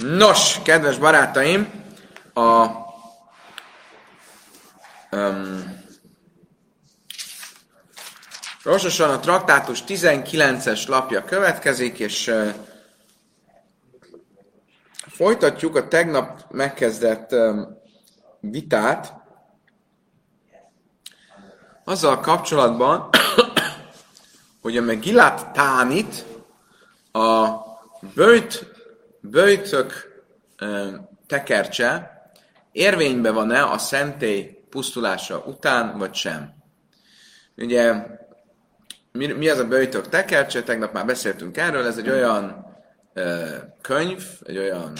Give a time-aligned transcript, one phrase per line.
[0.00, 1.84] Nos, kedves barátaim,
[2.34, 2.66] a
[5.10, 5.78] um,
[8.62, 12.54] Rososan a traktátus 19-es lapja következik, és uh,
[15.06, 17.78] folytatjuk a tegnap megkezdett um,
[18.40, 19.14] vitát.
[21.84, 23.08] Azzal kapcsolatban,
[24.62, 26.24] hogy a Megillát Tánit
[27.12, 27.48] a
[28.14, 28.78] bőjt,
[29.20, 30.22] bőjtök
[31.26, 32.20] tekercse
[32.72, 36.54] érvényben van-e a szentély pusztulása után, vagy sem.
[37.56, 38.06] Ugye,
[39.12, 40.62] mi, mi az a bőjtök tekercse?
[40.62, 42.66] Tegnap már beszéltünk erről, ez egy olyan
[43.14, 44.92] ö, könyv, egy olyan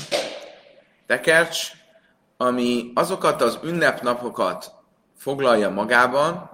[1.07, 1.73] tekercs,
[2.37, 4.73] ami azokat az ünnepnapokat
[5.17, 6.51] foglalja magában,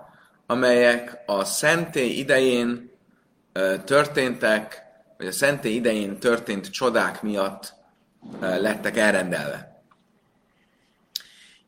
[0.46, 2.90] amelyek a szentély idején
[3.52, 4.85] ö, történtek,
[5.18, 7.74] vagy a szentély idején történt csodák miatt
[8.40, 9.82] lettek elrendelve.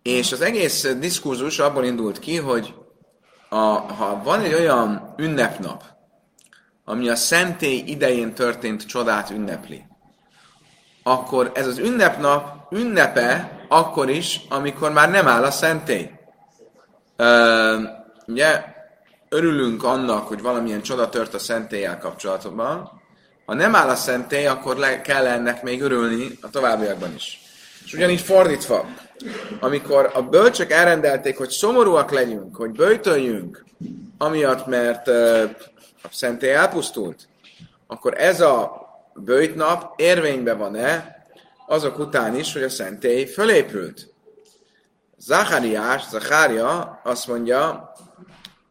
[0.02, 2.74] És az egész diskurzus abból indult ki, hogy
[3.48, 5.84] a, ha van egy olyan ünnepnap,
[6.84, 9.86] ami a szentély idején történt csodát ünnepli,
[11.02, 16.10] akkor ez az ünnepnap ünnepe akkor is, amikor már nem áll a szentély.
[17.18, 17.82] Uh,
[18.26, 18.64] ugye
[19.28, 22.97] örülünk annak, hogy valamilyen csoda tört a szentélyel kapcsolatban,
[23.48, 27.40] ha nem áll a szentély, akkor le kell ennek még örülni a továbbiakban is.
[27.84, 28.88] És ugyanígy fordítva,
[29.60, 33.64] amikor a bölcsök elrendelték, hogy szomorúak legyünk, hogy böjtöljünk,
[34.18, 35.42] amiatt, mert uh,
[36.02, 37.28] a szentély elpusztult,
[37.86, 41.22] akkor ez a bőjtnap érvényben van-e
[41.66, 44.12] azok után is, hogy a szentély fölépült.
[45.18, 47.92] Zachariás, Zachária azt mondja,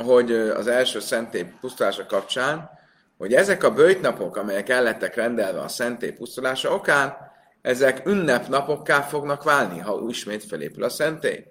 [0.03, 2.76] hogy az első szentély pusztulása kapcsán,
[3.17, 7.17] hogy ezek a bőjtnapok, amelyek el lettek rendelve a szentély pusztulása okán,
[7.61, 11.45] ezek ünnepnapokká fognak válni, ha ismét felépül a szentély.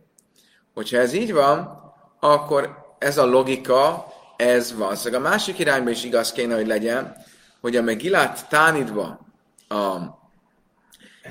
[0.75, 1.83] Hogyha ez így van,
[2.20, 7.17] akkor ez a logika, ez valószínűleg a másik irányba is igaz kéne, hogy legyen,
[7.61, 9.27] hogy a Megillát Tánidba,
[9.68, 9.96] a,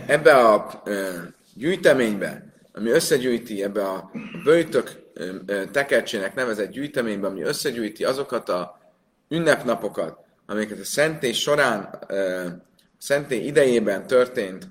[0.07, 0.91] ebbe a e,
[1.53, 4.11] gyűjteménybe, ami összegyűjti ebbe a
[4.43, 5.03] bőjtök
[5.71, 8.79] tekercsének nevezett gyűjteménybe, ami összegyűjti azokat a
[9.29, 11.99] ünnepnapokat, amiket a szentély során,
[12.97, 14.67] szentély idejében történt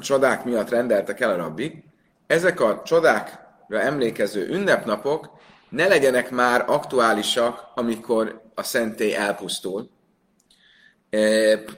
[0.00, 1.84] csodák miatt rendeltek el a rabbik,
[2.26, 5.30] ezek a csodákra emlékező ünnepnapok
[5.68, 9.90] ne legyenek már aktuálisak, amikor a szentély elpusztul.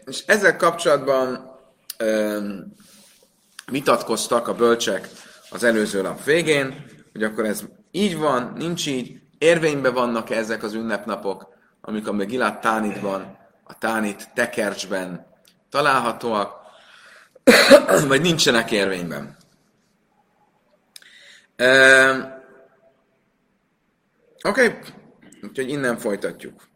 [0.04, 1.50] És ezzel kapcsolatban
[3.70, 5.08] vitatkoztak a bölcsek
[5.50, 10.72] az előző nap végén, hogy akkor ez így van, nincs így, érvényben vannak ezek az
[10.72, 11.48] ünnepnapok,
[11.80, 15.26] amik a Megillát Tánitban, a Tánit tekercsben
[15.70, 16.54] találhatóak,
[18.08, 19.36] vagy nincsenek érvényben.
[21.58, 22.38] Uh,
[24.42, 24.78] Oké, okay.
[25.42, 26.68] úgyhogy innen folytatjuk.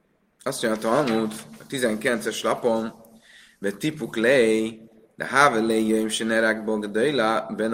[0.42, 2.94] Azt mondja a Talmud, a 19-es lapon,
[3.58, 4.80] ve tipuk lej,
[5.16, 7.72] de have lej jöjjön se nerakbog döjla ben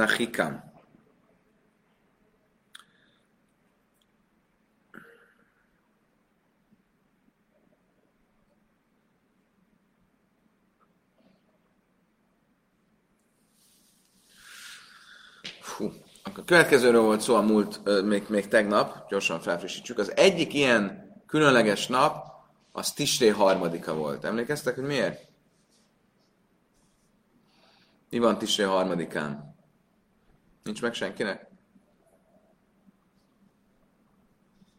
[16.41, 19.99] A következőről volt szó a múlt, még, még tegnap, gyorsan felfrissítsük.
[19.99, 22.27] Az egyik ilyen különleges nap,
[22.73, 24.25] az Tisré harmadika volt.
[24.25, 25.29] Emlékeztek, hogy miért?
[28.11, 29.57] Mi van Tisré harmadikán?
[30.63, 31.49] Nincs meg senkinek?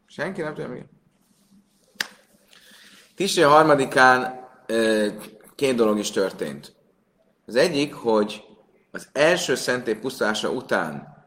[0.06, 0.86] Senki nem tudja, mi?
[3.16, 4.48] Tisré harmadikán
[5.56, 6.76] két dolog is történt.
[7.46, 8.44] Az egyik, hogy
[8.92, 11.20] az első szentély pusztulása után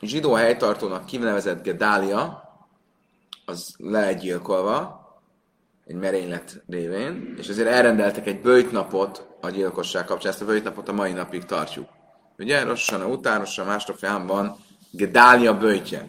[0.00, 2.42] zsidó helytartónak kinevezett Gedália,
[3.44, 5.06] az legyilkolva,
[5.86, 10.32] egy merénylet révén, és ezért elrendeltek egy bőjtnapot a gyilkosság kapcsán.
[10.32, 11.88] Ezt a bőjtnapot a mai napig tartjuk.
[12.38, 14.56] Ugye, Rossana után, Rossana másnap van
[14.90, 16.06] Gedália bőjtje.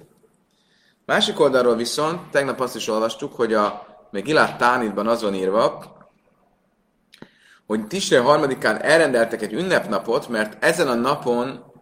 [1.05, 5.97] Másik oldalról viszont, tegnap azt is olvastuk, hogy a még Gilad Tánitban az van írva,
[7.65, 11.73] hogy Tisre harmadikán elrendeltek egy ünnepnapot, mert ezen a napon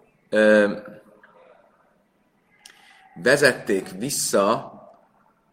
[3.23, 4.75] vezették vissza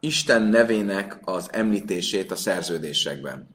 [0.01, 3.49] Isten nevének az említését a szerződésekben.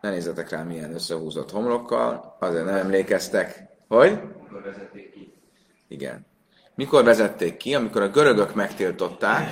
[0.00, 3.68] Ne nézzetek rá, milyen összehúzott homlokkal, azért nem emlékeztek.
[3.88, 4.10] Hogy?
[4.10, 5.32] Mikor vezették ki?
[5.88, 6.26] Igen.
[6.74, 7.74] Mikor vezették ki?
[7.74, 9.48] Amikor a görögök megtiltották,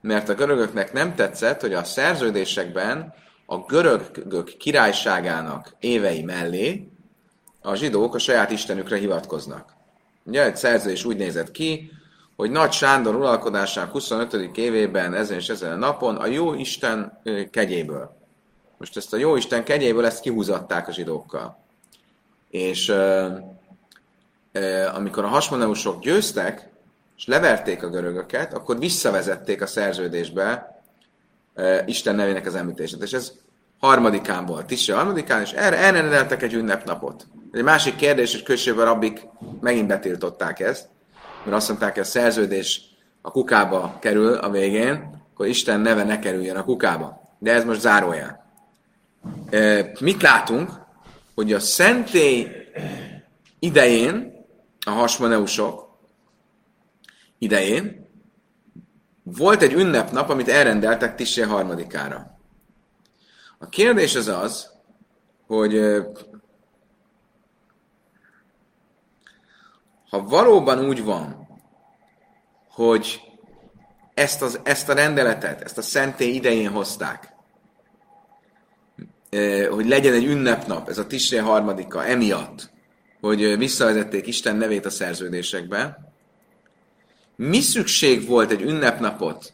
[0.00, 3.14] mert a görögöknek nem tetszett, hogy a szerződésekben
[3.46, 6.88] a görögök királyságának évei mellé
[7.60, 9.80] a zsidók a saját istenükre hivatkoznak.
[10.24, 11.90] Ugye egy szerződés úgy nézett ki,
[12.36, 14.56] hogy Nagy Sándor uralkodásának 25.
[14.56, 17.20] évében, ezen és ezen a napon a jó Isten
[17.50, 18.16] kegyéből.
[18.78, 21.58] Most ezt a jó Isten kegyéből ezt kihúzatták a zsidókkal.
[22.50, 23.32] És uh,
[24.54, 26.70] uh, amikor a hasmoneusok győztek,
[27.16, 30.82] és leverték a görögöket, akkor visszavezették a szerződésbe
[31.54, 33.02] uh, Isten nevének az említését.
[33.02, 33.32] És ez
[33.86, 37.26] harmadikán volt, Tisse harmadikán, és erre elrendeltek egy ünnepnapot.
[37.52, 39.26] Egy másik kérdés, hogy később rabbik
[39.60, 40.88] megint betiltották ezt,
[41.44, 42.80] mert azt mondták, hogy a szerződés
[43.22, 47.36] a kukába kerül a végén, akkor Isten neve ne kerüljön a kukába.
[47.38, 48.52] De ez most zárójel.
[50.00, 50.70] Mit látunk?
[51.34, 52.48] Hogy a szentély
[53.58, 54.32] idején,
[54.86, 55.98] a hasmoneusok
[57.38, 58.08] idején,
[59.22, 62.31] volt egy ünnepnap, amit elrendeltek Tissé harmadikára.
[63.62, 64.70] A kérdés az az,
[65.46, 65.80] hogy
[70.10, 71.48] ha valóban úgy van,
[72.68, 73.20] hogy
[74.14, 77.32] ezt, az, ezt a rendeletet, ezt a szentély idején hozták,
[79.70, 82.70] hogy legyen egy ünnepnap, ez a Tisré harmadika, emiatt,
[83.20, 86.12] hogy visszavezették Isten nevét a szerződésekbe,
[87.36, 89.52] mi szükség volt egy ünnepnapot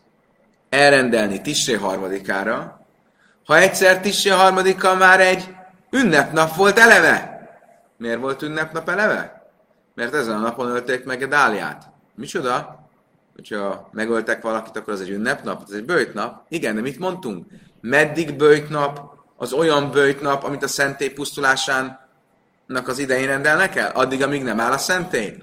[0.69, 2.78] elrendelni Tisré harmadikára,
[3.49, 5.55] ha egyszer Tisré harmadika már egy
[5.91, 7.49] ünnepnap volt eleve?
[7.97, 9.39] Miért volt ünnepnap eleve?
[9.95, 11.91] mert ezen a napon ölték meg Dáliát.
[12.15, 12.89] Micsoda?
[13.35, 16.45] Hogyha megöltek valakit, akkor az egy ünnepnap, ez egy bőjtnap.
[16.49, 17.47] Igen, de mit mondtunk?
[17.81, 19.01] Meddig bőjtnap
[19.37, 21.99] az olyan bőjtnap, amit a szentély pusztulásának
[22.85, 23.91] az idején rendelnek el?
[23.91, 25.35] Addig, amíg nem áll a szentély.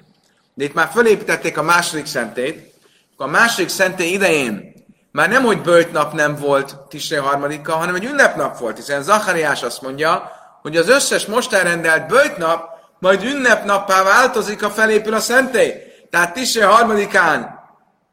[0.53, 2.73] De itt már fölépítették a második szentét,
[3.13, 4.74] akkor a második szentély idején
[5.15, 9.81] már nem, hogy bőjtnap nem volt Tisré harmadika, hanem egy ünnepnap volt, hiszen Zachariás azt
[9.81, 10.31] mondja,
[10.61, 12.69] hogy az összes most elrendelt bőjtnap
[12.99, 15.73] majd ünnepnappá változik, a felépül a szentély.
[16.09, 17.59] Tehát Tisé harmadikán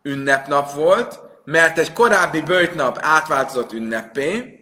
[0.03, 4.59] ünnepnap volt, mert egy korábbi bőjtnap átváltozott ünnepé,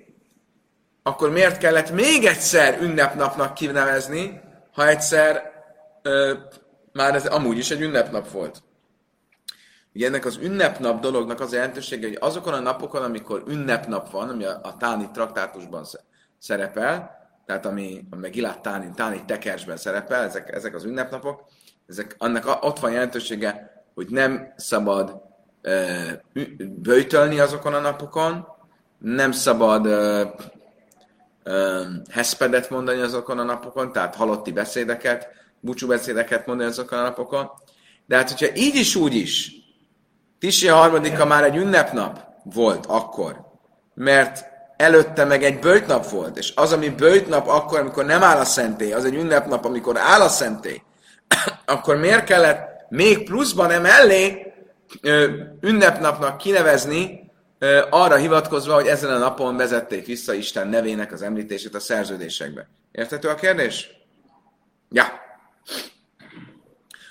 [1.02, 4.40] akkor miért kellett még egyszer ünnepnapnak kinevezni,
[4.72, 5.52] ha egyszer
[6.02, 6.32] ö,
[6.92, 8.62] már ez amúgy is egy ünnepnap volt.
[9.94, 14.28] Ugye ennek az ünnepnap dolognak az a jelentősége, hogy azokon a napokon, amikor ünnepnap van,
[14.28, 15.84] ami a, a Táni traktátusban
[16.38, 21.44] szerepel, tehát ami a Megillát Táni, Táni tekersben szerepel, ezek, ezek az ünnepnapok,
[21.88, 25.22] ezek, annak ott van jelentősége, hogy nem szabad
[25.62, 26.22] e,
[26.58, 28.46] böjtölni azokon a napokon,
[28.98, 30.32] nem szabad e,
[31.42, 35.28] e, heszpedet mondani azokon a napokon, tehát halotti beszédeket,
[35.60, 37.50] búcsú beszédeket mondani azokon a napokon.
[38.06, 39.59] De hát, hogyha így is, úgy is,
[40.40, 43.40] Tisi a harmadika már egy ünnepnap volt akkor,
[43.94, 44.44] mert
[44.76, 48.92] előtte meg egy bőjtnap volt, és az, ami bőjtnap akkor, amikor nem áll a szentély,
[48.92, 50.82] az egy ünnepnap, amikor áll a szentély,
[51.64, 54.52] akkor miért kellett még pluszban emellé
[55.60, 57.30] ünnepnapnak kinevezni,
[57.90, 62.68] arra hivatkozva, hogy ezen a napon vezették vissza Isten nevének az említését a szerződésekbe.
[62.92, 63.90] Érthető a kérdés?
[64.90, 65.19] Ja.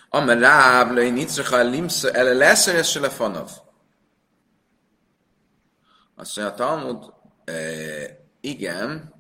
[0.09, 3.49] Amer ráb, löj nitzrecha limsz, ele lesz, hogy ez se lefanov.
[6.15, 7.13] Azt mondja, a Talmud,
[8.41, 9.13] igen,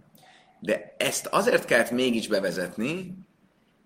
[0.59, 3.17] de ezt azért kellett mégis bevezetni,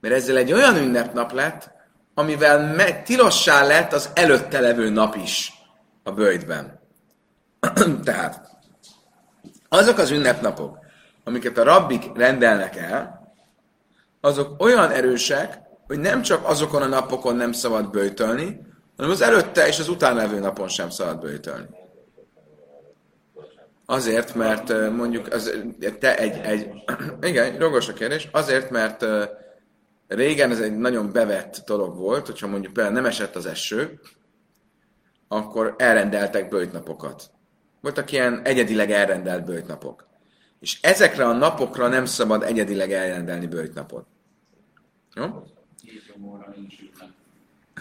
[0.02, 1.72] mert ezzel egy olyan ünnepnap lett,
[2.14, 5.52] amivel me- tilossá lett az előtte levő nap is
[6.04, 6.80] a bőjtben.
[8.04, 8.50] Tehát
[9.70, 10.80] azok az ünnepnapok,
[11.24, 13.34] amiket a rabbik rendelnek el,
[14.22, 18.60] azok olyan erősek, hogy nem csak azokon a napokon nem szabad bőjtölni,
[18.96, 21.68] hanem az előtte és az után levő napon sem szabad bőjtölni.
[23.86, 25.60] Azért, mert mondjuk az,
[26.00, 26.70] te egy, egy,
[27.30, 29.06] igen, jogos a kérdés, azért, mert
[30.08, 34.00] régen ez egy nagyon bevett dolog volt, hogyha mondjuk például nem esett az eső,
[35.28, 37.32] akkor elrendeltek bőjtnapokat.
[37.82, 40.08] Voltak ilyen egyedileg elrendelt bőjtnapok.
[40.60, 44.06] És ezekre a napokra nem szabad egyedileg elrendelni bőjtnapot.
[45.16, 45.26] Jó?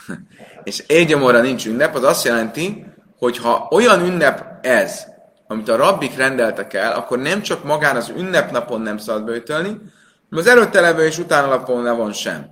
[0.65, 2.87] És éjgyomorra nincs ünnep, az azt jelenti,
[3.19, 5.07] hogy ha olyan ünnep ez,
[5.47, 9.91] amit a rabbik rendeltek el, akkor nem csak magán az ünnepnapon nem szabad bőtölni, hanem
[10.31, 12.51] az előtte levő és utána lapon levon sem.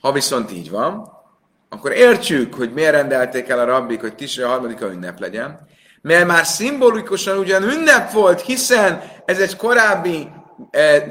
[0.00, 1.12] Ha viszont így van,
[1.68, 5.66] akkor értjük, hogy miért rendelték el a rabbik, hogy Tisre a harmadika ünnep legyen,
[6.02, 10.28] mert már szimbolikusan ugyan ünnep volt, hiszen ez egy korábbi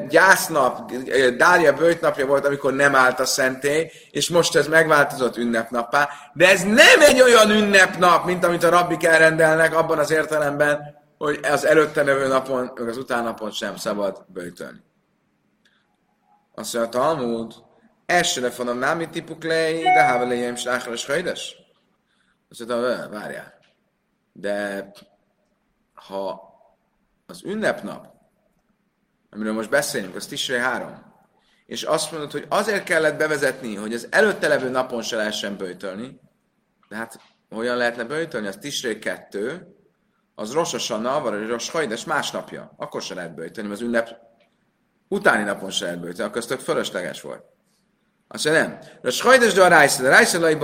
[0.10, 6.10] gyásznap, e, Dália bőjtnapja volt, amikor nem állt a szentély, és most ez megváltozott ünnepnappá,
[6.34, 11.40] de ez nem egy olyan ünnepnap, mint amit a rabbik elrendelnek abban az értelemben, hogy
[11.44, 14.86] az előtte nevő napon, meg az utánapon sem szabad bőtölni.
[16.56, 17.54] Azt mondja a Talmud,
[18.06, 21.56] Esre a námi tipuk lej, de háveléjem sláchras hajdes.
[22.50, 23.54] Azt mondta, várjál.
[24.34, 24.92] De
[25.94, 26.42] ha
[27.26, 28.17] az ünnepnap,
[29.30, 31.06] amiről most beszélünk, az Tisré 3,
[31.66, 36.20] és azt mondod, hogy azért kellett bevezetni, hogy az előtte levő napon se lehessen böjtölni,
[36.90, 37.20] de hát
[37.50, 38.48] hogyan lehetne böjtölni?
[38.48, 39.76] Az Tisré 2,
[40.36, 42.74] az Rososana, vagy Rosh Hajdes másnapja.
[42.78, 44.16] Akkor se lehet böjtölni, az ünnep
[45.08, 47.44] utáni napon se lehet böjtölni, akkor az tök fölösleges volt.
[48.28, 48.80] Azt mondja, nem.
[49.02, 50.58] Rosh Hajdes de a Rájsza, de Rájsza laj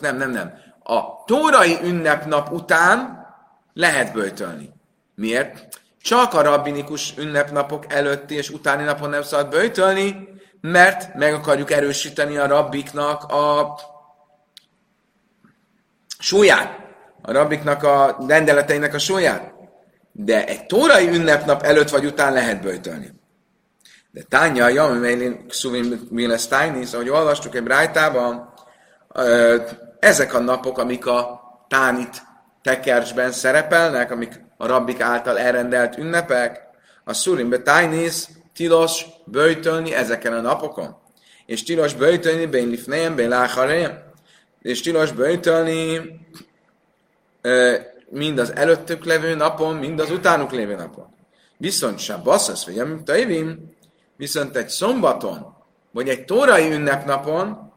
[0.00, 0.52] Nem, nem, nem.
[0.82, 3.26] A tórai ünnepnap után
[3.72, 4.72] lehet böjtölni.
[5.14, 5.81] Miért?
[6.02, 10.28] Csak a rabbinikus ünnepnapok előtti és utáni napon nem szabad böjtölni,
[10.60, 13.74] mert meg akarjuk erősíteni a rabbiknak a
[16.18, 16.78] súlyát,
[17.22, 19.52] a rabbiknak a rendeleteinek a súlyát.
[20.12, 23.20] De egy tórai ünnepnap előtt vagy után lehet böjtölni.
[24.10, 28.54] De tánya, Jami Mélin, Szuvin Miles Tainis, ahogy olvastuk egy brájtában,
[29.98, 32.22] ezek a napok, amik a tánit
[32.62, 36.60] tekercsben szerepelnek, amik a rabbik által elrendelt ünnepek,
[37.04, 40.96] a Szurimbe Tainis tilos böjtölni ezeken a napokon.
[41.46, 44.12] És tilos böjtölni ben lifnejem, ben.
[44.60, 46.00] És tilos böjtölni
[48.10, 51.14] mind az előttük levő napon, mind az utánuk lévő napon.
[51.56, 53.74] Viszont basszasz, vagy amit évim,
[54.16, 55.54] viszont egy szombaton,
[55.90, 57.72] vagy egy tórai ünnepnapon,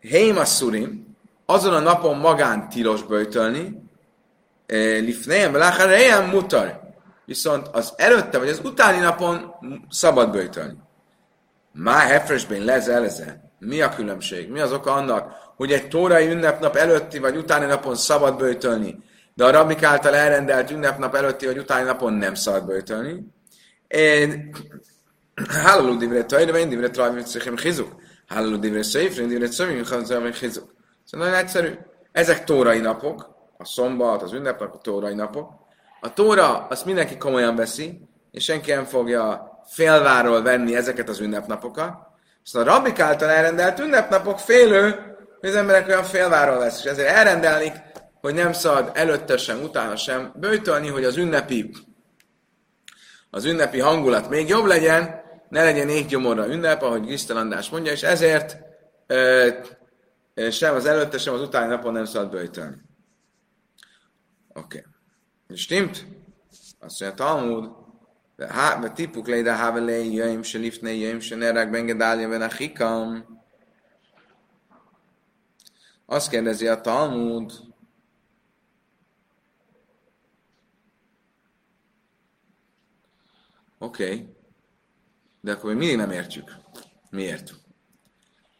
[0.00, 3.90] Héma Szurim, azon a napon magán tilos böjtölni,
[4.78, 6.80] lifnejem, lácharém mutar.
[7.24, 9.54] Viszont az előtte vagy az utáni napon
[9.90, 10.76] szabad böjtölni.
[11.72, 13.50] Má hefresben lezeleze.
[13.58, 14.50] Mi a különbség?
[14.50, 18.98] Mi az oka annak, hogy egy tórai ünnepnap előtti vagy utáni napon szabad böjtölni,
[19.34, 23.26] de a rabbik által elrendelt ünnepnap előtti vagy utáni napon nem szabad böjtölni?
[25.62, 27.94] Hallelú divre tajra, én divre trajvim szöchem hizuk.
[28.28, 30.74] Hallelú divre szöjfrin, divre szöjfrin, hallelú hizuk.
[31.04, 31.70] Szóval nagyon egyszerű.
[32.12, 33.31] Ezek tórai napok,
[33.62, 35.50] a szombat, az ünnepnap, a tórai napok.
[36.00, 41.94] A tóra azt mindenki komolyan veszi, és senki nem fogja félváról venni ezeket az ünnepnapokat.
[42.42, 47.08] Szóval a rabbik által elrendelt ünnepnapok félő, hogy az emberek olyan félváról lesz, és ezért
[47.08, 47.72] elrendelik,
[48.20, 51.70] hogy nem szabad előtte sem, utána sem bőtölni, hogy az ünnepi
[53.34, 58.02] az ünnepi hangulat még jobb legyen, ne legyen éggyomorra ünnep, ahogy Gisztel András mondja, és
[58.02, 58.56] ezért
[59.06, 59.48] ö,
[60.50, 62.76] sem az előtte, sem az utáni napon nem szabad bőtölni.
[64.54, 64.84] Okay.
[65.48, 66.06] Das stimmt.
[66.80, 67.70] Was der Talmud,
[68.38, 72.28] der ha mit tipuk le da haben le yom shlif ne yom shnerag ben gedalia
[72.28, 73.40] ben achikam.
[76.06, 77.72] Azt kérdezi a Talmud,
[83.82, 84.34] Oké, okay.
[85.40, 86.56] de akkor még mindig nem értjük.
[87.10, 87.54] Miért?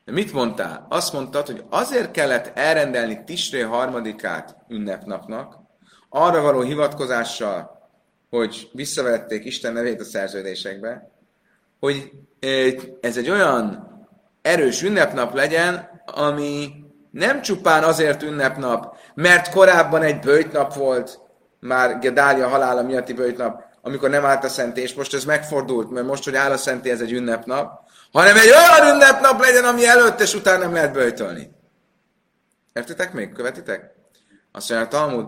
[0.05, 0.87] De mit mondtál?
[0.91, 5.62] Azt mondtad, hogy azért kellett elrendelni Tisré harmadikát ünnepnapnak,
[6.15, 7.89] arra való hivatkozással,
[8.31, 11.11] hogy visszavették Isten nevét a szerződésekbe,
[11.81, 12.13] hogy
[13.01, 13.91] ez egy olyan
[14.43, 16.73] erős ünnepnap legyen, ami
[17.11, 21.21] nem csupán azért ünnepnap, mert korábban egy bőjtnap volt,
[21.61, 26.07] már Gedália halála miatti bőjtnap, amikor nem állt a szenté, és most ez megfordult, mert
[26.07, 30.21] most, hogy áll a szenté, ez egy ünnepnap, hanem egy olyan ünnepnap legyen, ami előtt
[30.21, 31.51] és után nem lehet bőjtölni.
[32.73, 33.33] Értitek még?
[33.33, 33.95] Követitek?
[34.53, 35.27] Azt mondja, a Talmud,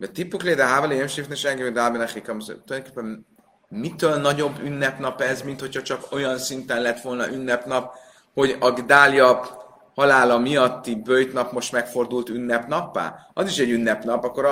[0.00, 2.08] de tipuk léde hávali émsifne senki, de ábben
[2.64, 3.26] tulajdonképpen
[3.68, 7.94] mitől nagyobb ünnepnap ez, mint hogyha csak olyan szinten lett volna ünnepnap,
[8.34, 9.40] hogy a Gdália
[9.94, 13.30] halála miatti bőjtnap most megfordult ünnepnappá?
[13.32, 14.44] Az is egy ünnepnap, akkor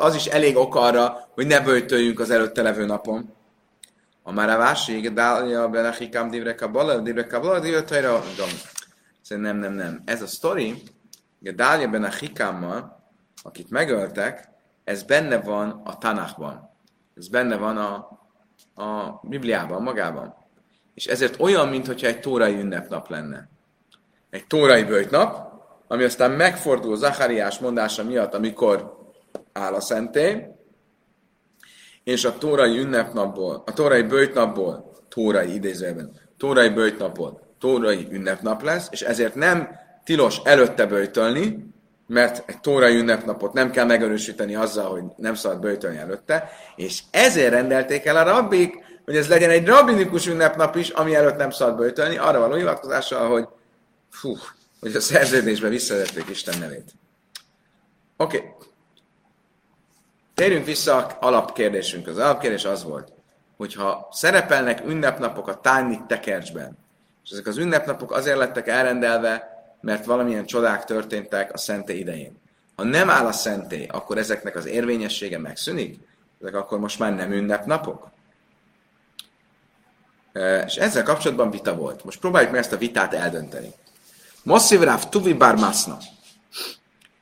[0.00, 3.34] az is elég ok arra, hogy ne bőjtöljünk az előtte levő napon.
[4.22, 8.22] A már a vási, Gdália, Belechikám, Divre Kabbalah, Divre Kabbalah, Divre Tajra,
[9.22, 10.02] Szerintem nem, nem, nem.
[10.04, 10.82] Ez a sztori,
[11.38, 12.10] Gedália ben a
[13.42, 14.49] akit megöltek,
[14.90, 16.70] ez benne van a Tanachban.
[17.16, 17.92] Ez benne van a,
[18.82, 20.34] a Bibliában, magában.
[20.94, 23.48] És ezért olyan, mintha egy tórai ünnepnap lenne.
[24.30, 25.52] Egy tórai bőjtnap,
[25.88, 28.96] ami aztán megfordul Zachariás mondása miatt, amikor
[29.52, 30.46] áll a szentély,
[32.04, 39.02] és a tórai ünnepnapból, a tórai bőjtnapból, tórai idézőben, tórai bőjtnapból, tórai ünnepnap lesz, és
[39.02, 39.68] ezért nem
[40.04, 41.70] tilos előtte bőjtölni,
[42.10, 47.50] mert egy tórai ünnepnapot nem kell megerősíteni azzal, hogy nem szabad böjtölni előtte, és ezért
[47.52, 48.74] rendelték el a rabbik,
[49.04, 53.28] hogy ez legyen egy rabbinikus ünnepnap is, ami előtt nem szabad böjtölni, arra való hivatkozással,
[53.28, 53.48] hogy
[54.08, 54.36] fú,
[54.80, 56.92] hogy a szerződésbe visszavették Isten nevét.
[58.16, 58.36] Oké.
[58.36, 58.48] Okay.
[60.34, 62.06] térjünk vissza alapkérdésünk.
[62.06, 63.12] Az alapkérdés az volt,
[63.56, 66.78] hogyha szerepelnek ünnepnapok a tányi tekercsben,
[67.24, 69.49] és ezek az ünnepnapok azért lettek elrendelve,
[69.80, 72.40] mert valamilyen csodák történtek a szenté idején.
[72.76, 75.98] Ha nem áll a szenté, akkor ezeknek az érvényessége megszűnik?
[76.40, 78.10] Ezek akkor most már nem ünnepnapok?
[80.66, 82.04] És ezzel kapcsolatban vita volt.
[82.04, 83.70] Most próbáljuk meg ezt a vitát eldönteni.
[84.42, 85.98] Mossziv Rav Tuvi Bar Masna.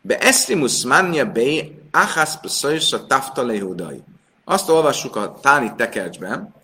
[0.00, 4.02] Be Esrimus Manja Be Achas Pesajsa Tafta Lehudai.
[4.44, 6.54] Azt olvassuk a Táni tekercsben,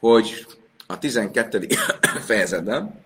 [0.00, 0.46] hogy
[0.86, 1.66] a 12.
[2.26, 3.03] fejezetben,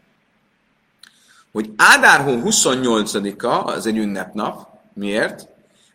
[1.53, 4.69] hogy Ádár 28-a, az egy ünnepnap.
[4.93, 5.49] Miért?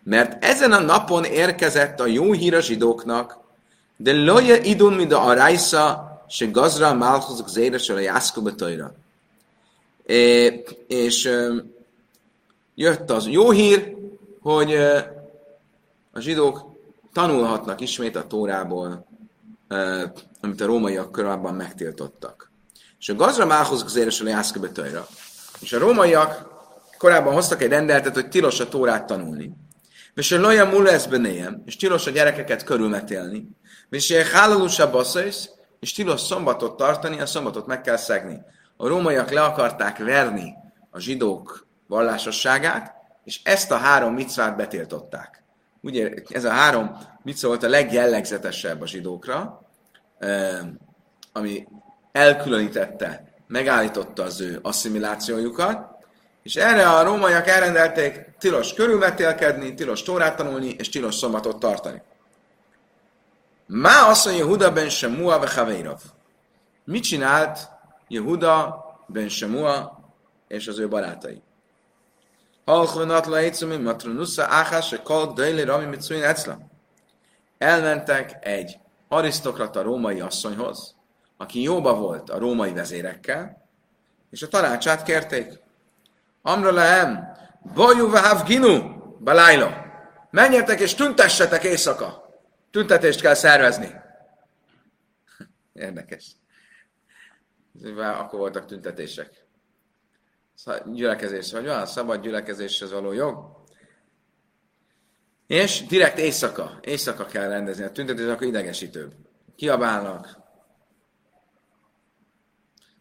[0.04, 3.38] Mert ezen a napon érkezett a jó hír a zsidóknak,
[3.98, 8.94] de loja idun, mint a rajsza, se gazra malchus gzére, se a jászkoba tajra.
[10.88, 11.30] És
[12.76, 13.96] jött az jó hír,
[14.42, 14.74] hogy
[16.12, 16.76] a zsidók
[17.14, 19.06] tanulhatnak ismét a Tórából,
[20.42, 22.52] amit a rómaiak korábban megtiltottak.
[23.00, 24.72] És a gazra mához gzéres a jászköbe
[25.64, 26.48] És a rómaiak
[26.98, 29.52] korábban hoztak egy rendeletet, hogy tilos a Tórát tanulni.
[30.16, 33.48] És a loja mulesz benéjem, és tilos a gyerekeket körülmetélni.
[33.90, 38.42] És a hálalusa basszaisz, és tilos szombatot tartani, a szombatot meg kell szegni.
[38.78, 40.54] A rómaiak le akarták verni
[40.90, 42.94] a zsidók vallásosságát,
[43.24, 45.44] és ezt a három micvát betiltották.
[45.82, 49.68] Ugye ez a három micva volt a legjellegzetesebb a zsidókra,
[51.32, 51.68] ami
[52.12, 55.88] elkülönítette, megállította az ő asszimilációjukat,
[56.44, 62.02] és erre a rómaiak elrendelték tilos körülmetélkedni, tilos tórát tanulni, és tilos szombatot tartani.
[63.66, 66.02] Má azt mondja Yehuda ben Shemua ve Chaveirov.
[66.84, 67.70] Mit csinált
[68.08, 70.00] Yehuda ben Shemua
[70.48, 71.42] és az ő barátai?
[72.66, 76.58] Halchonat la Eitzumi Matronusza Áhás se Kalk Dajli Rami Mitsuin Ecla.
[77.58, 80.96] Elmentek egy arisztokrata római asszonyhoz,
[81.38, 83.68] aki jóba volt a római vezérekkel,
[84.30, 85.60] és a tanácsát kérték.
[86.42, 87.38] Amra lehem,
[87.74, 88.12] bajú
[88.46, 88.80] ginu,
[89.20, 89.86] balájla.
[90.30, 92.30] Menjetek és tüntessetek éjszaka.
[92.72, 93.92] Tüntetést kell szervezni.
[95.74, 96.26] Érdekes.
[97.98, 99.46] Akkor voltak tüntetések.
[100.86, 103.64] Gyülekezés, vagy van, szabad gyülekezéshez való jog.
[105.48, 109.14] És direkt éjszaka, éjszaka kell rendezni a tüntetést, akkor idegesítőbb.
[109.56, 110.43] Kiabálnak.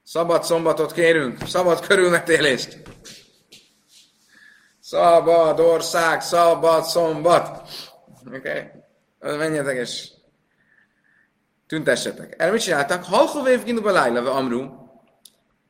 [0.04, 2.78] Szabad szombatot kérünk, szabad körülmetélést.
[4.80, 7.68] Szabad ország, szabad szombat.
[8.26, 8.36] Oké?
[9.18, 9.36] Okay?
[9.36, 10.10] menjetek és
[11.66, 12.34] tüntessetek.
[12.38, 13.04] Erre mit csináltak?
[13.04, 14.70] Halchovév ginuba lájlave amru.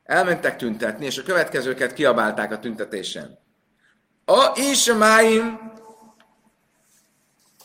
[0.03, 3.39] Elmentek tüntetni, és a következőket kiabálták a tüntetésen.
[4.25, 5.71] A is a máim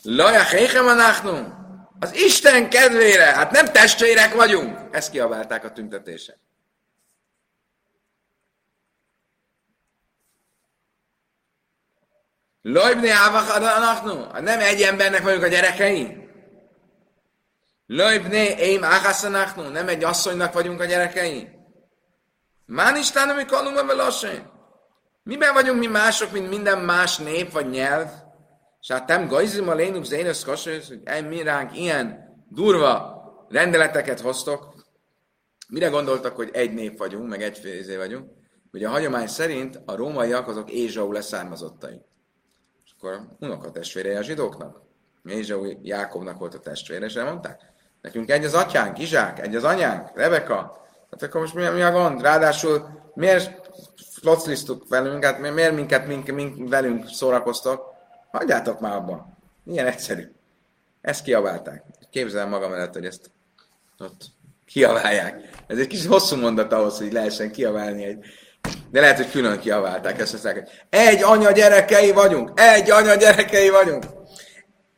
[0.03, 1.57] Laja héchem anachnu.
[1.99, 4.77] Az Isten kedvére, hát nem testvérek vagyunk.
[4.91, 6.35] Ezt kiabálták a tüntetésen.
[12.71, 13.09] Lojbné
[13.75, 14.41] anachnu.
[14.41, 16.27] Nem egy embernek vagyunk a gyerekei.
[17.85, 18.83] Lojbné éim
[19.23, 19.69] anachnu.
[19.69, 21.49] Nem egy asszonynak vagyunk a gyerekei.
[22.65, 24.49] Mán Istenem, mi kalumba velassain.
[25.23, 28.07] Miben vagyunk mi mások, mint minden más nép vagy nyelv?
[28.81, 33.17] És hát nem gajzim a lénuk zénös hogy mi ránk ilyen durva
[33.49, 34.73] rendeleteket hoztok.
[35.67, 38.31] Mire gondoltak, hogy egy nép vagyunk, meg egy fézé vagyunk?
[38.71, 42.07] Ugye a hagyomány szerint a rómaiak azok Ézsau leszármazottai
[43.01, 44.81] akkor unokatestvérei a zsidóknak.
[45.21, 47.61] Mézsau Jákobnak volt a testvére, és elmondták,
[48.01, 50.85] nekünk egy az atyánk, Izsák, egy az anyánk, Rebeka.
[51.11, 52.21] Hát akkor most mi, mi a gond?
[52.21, 53.69] Ráadásul miért
[54.13, 57.93] floclisztuk velünk, hát miért minket mink, mink, velünk szórakoztok?
[58.31, 59.37] Hagyjátok már abban.
[59.63, 60.31] Milyen egyszerű.
[61.01, 61.83] Ezt kiabálták.
[62.09, 63.31] Képzelem magam előtt, hogy ezt
[63.99, 64.25] ott
[64.65, 65.63] kiabálják.
[65.67, 68.25] Ez egy kis hosszú mondat ahhoz, hogy lehessen kiabálni egy
[68.91, 73.69] de lehet, hogy külön kiaválták ezt, mondták, hogy egy anya gyerekei vagyunk, egy anya gyerekei
[73.69, 74.03] vagyunk.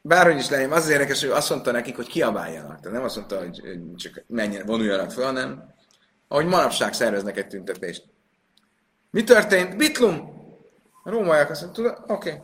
[0.01, 2.79] Bárhogy is legyen, az, az érdekes, hogy azt mondta nekik, hogy kiabáljanak.
[2.79, 3.61] Tehát nem azt mondta, hogy
[3.95, 5.73] csak menjen, vonuljanak fel, hanem
[6.27, 8.03] ahogy manapság szerveznek egy tüntetést.
[9.11, 9.77] Mi történt?
[9.77, 10.39] Bitlum!
[11.03, 12.29] A rómaiak azt mondták, oké.
[12.29, 12.41] Okay.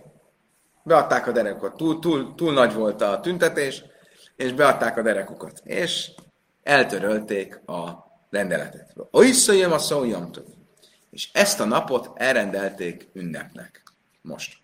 [0.84, 1.76] Beadták a derekot.
[1.76, 3.84] Túl, túl, túl nagy volt a tüntetés,
[4.36, 5.62] és beadták a derekukat.
[5.64, 6.12] És
[6.64, 7.90] eltörölték a
[8.30, 8.96] rendeletet.
[9.12, 10.57] Oisszoljem a szóljamtól.
[11.10, 13.84] És ezt a napot elrendelték ünnepnek.
[14.22, 14.58] Most.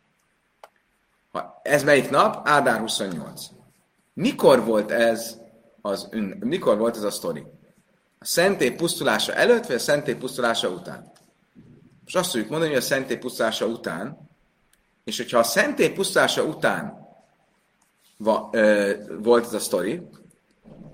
[1.32, 2.48] Ha ez melyik nap?
[2.48, 3.46] Ádár 28.
[4.14, 5.38] Mikor volt ez
[5.82, 7.44] az ünne, mikor volt ez a sztori?
[8.20, 11.12] A szentély pusztulása előtt, vagy a szentély pusztulása után?
[12.04, 14.30] Most azt tudjuk mondani, hogy a szentély pusztulása után,
[15.04, 17.08] és hogyha a szentély pusztulása után
[18.18, 20.02] va, ö, volt ez a sztori,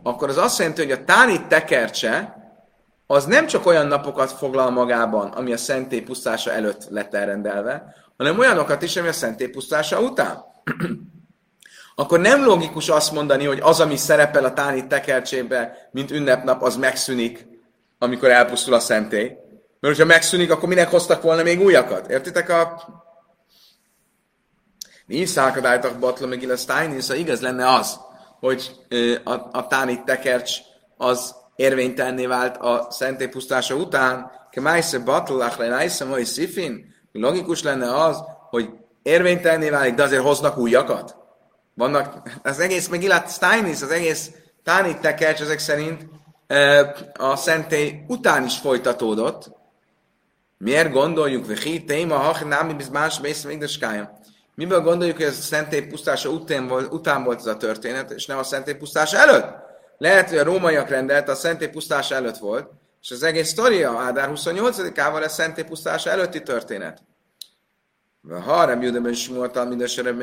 [0.04, 2.39] akkor az azt jelenti, hogy a táni tekercse
[3.12, 8.40] az nem csak olyan napokat foglal magában, ami a szentély pusztása előtt lett elrendelve, hanem
[8.40, 10.44] olyanokat is, ami a szentély pusztása után.
[11.96, 16.76] akkor nem logikus azt mondani, hogy az, ami szerepel a táni tekercsébe, mint ünnepnap, az
[16.76, 17.48] megszűnik,
[18.00, 19.28] amikor elpusztul a szentély.
[19.80, 22.10] Mert hogyha megszűnik, akkor minek hoztak volna még újakat?
[22.10, 22.82] Értitek a...
[25.06, 28.00] Mi szákadájtak batla meg szóval igaz lenne az,
[28.40, 28.76] hogy
[29.24, 30.58] a, a táni tekercs
[30.98, 38.24] az érvénytelné vált a szentély pusztása után, kemájsze batl, achlenájsze, mai szifin, logikus lenne az,
[38.50, 38.70] hogy
[39.02, 41.16] érvénytelné válik, de azért hoznak újakat.
[41.74, 44.32] Vannak, az egész Megillat Steinis, az egész
[44.64, 46.06] Tánit tekercs ezek szerint
[47.14, 49.52] a szentély után is folytatódott.
[50.58, 53.48] Miért gondoljuk, hogy hí, téma, ha nem, biz más mész
[54.56, 58.26] Miből gondoljuk, hogy ez a szentély pusztása után volt, után volt ez a történet, és
[58.26, 59.69] nem a szentély pusztása előtt?
[60.00, 64.32] Lehet, hogy a rómaiak rendelt, a szentély pusztása előtt volt, és az egész sztoria Ádár
[64.34, 67.04] 28-ával ez szentély pusztása előtti történet.
[68.46, 70.14] Ha Reb Judeben Smuatal mindössze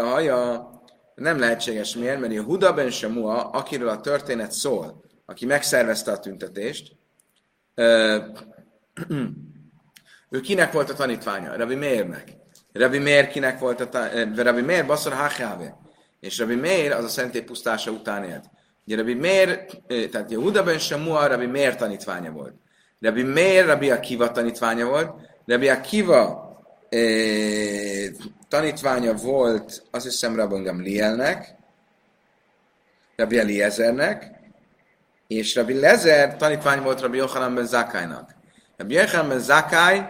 [0.00, 0.70] haja,
[1.14, 1.94] nem lehetséges.
[1.94, 2.20] Miért?
[2.20, 6.96] Mert a Huda ben Semua, akiről a történet szól, aki megszervezte a tüntetést,
[10.30, 11.56] ő kinek volt a tanítványa?
[11.56, 12.36] Rabbi Meirnek.
[12.72, 14.42] Rabbi Meir kinek volt a tanítványa?
[14.42, 15.76] Rabbi Meir Baszor Hácháve.
[16.20, 18.44] És Rabbi Meir az a szentély pusztása után élt.
[18.86, 19.66] Ugye Rabbi Meir,
[20.10, 22.54] tehát Huda ben Semua Rabbi Meir tanítványa volt.
[23.00, 25.10] Rabbi Meir Rabbi Akiva tanítványa volt.
[25.46, 26.42] Rabbi Akiva
[28.48, 31.54] tanítványa volt, azt hiszem, Rabban Gamlielnek,
[33.16, 34.30] Rabbi Eliezernek,
[35.26, 38.34] és Rabbi Lezer tanítvány volt Rabbi Yochanan ben Zakálynak.
[38.76, 40.06] Rabbi Yochanan ben Zakály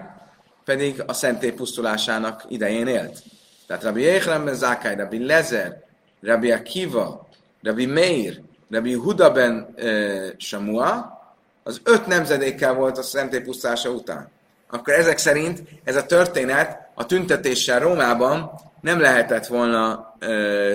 [0.65, 3.23] pedig a szentély pusztulásának idején élt.
[3.67, 5.83] Tehát Rabbi Yochanan ben Zakály, Rabbi Lezer,
[6.21, 7.29] Rabbi Akiva,
[7.63, 11.23] Rabbi Meir, Rabbi Huda ben uh, Samua,
[11.63, 14.33] az öt nemzedékkel volt a szentély pusztulása után
[14.75, 18.51] akkor ezek szerint ez a történet a tüntetéssel Rómában
[18.81, 20.75] nem lehetett volna ö,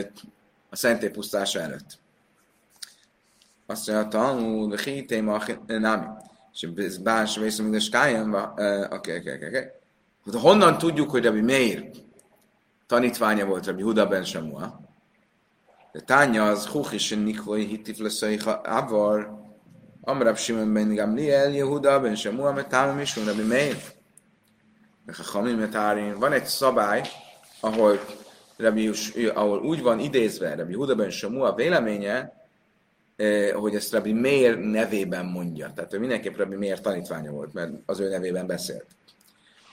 [0.69, 1.97] a szentély pusztása előtt.
[3.65, 5.35] Azt mondja, Talmud, Hitém,
[5.67, 6.17] nem,
[6.53, 8.33] és bás, vészem, minden skáján,
[8.89, 9.71] oké, oké, oké.
[10.39, 11.89] Honnan tudjuk, hogy Rabbi Meir
[12.87, 14.79] tanítványa volt Rabbi Huda ben Samua?
[15.91, 19.29] De tánya az Huchisen Nikolai Hittif leszai Avar,
[20.01, 23.75] Amrab Simon ben Gamliel, Yehuda ben Shemua, mert támom is Rabbi Meir.
[26.17, 27.01] Van egy szabály,
[27.59, 27.99] ahol,
[28.57, 28.91] Rabbi,
[29.33, 32.33] ahol úgy van idézve Rabbi Huda ben Shemua véleménye,
[33.15, 35.71] eh, hogy ezt Rabbi Meir nevében mondja.
[35.75, 38.85] Tehát ő mindenképp Rabbi Meir tanítványa volt, mert az ő nevében beszélt.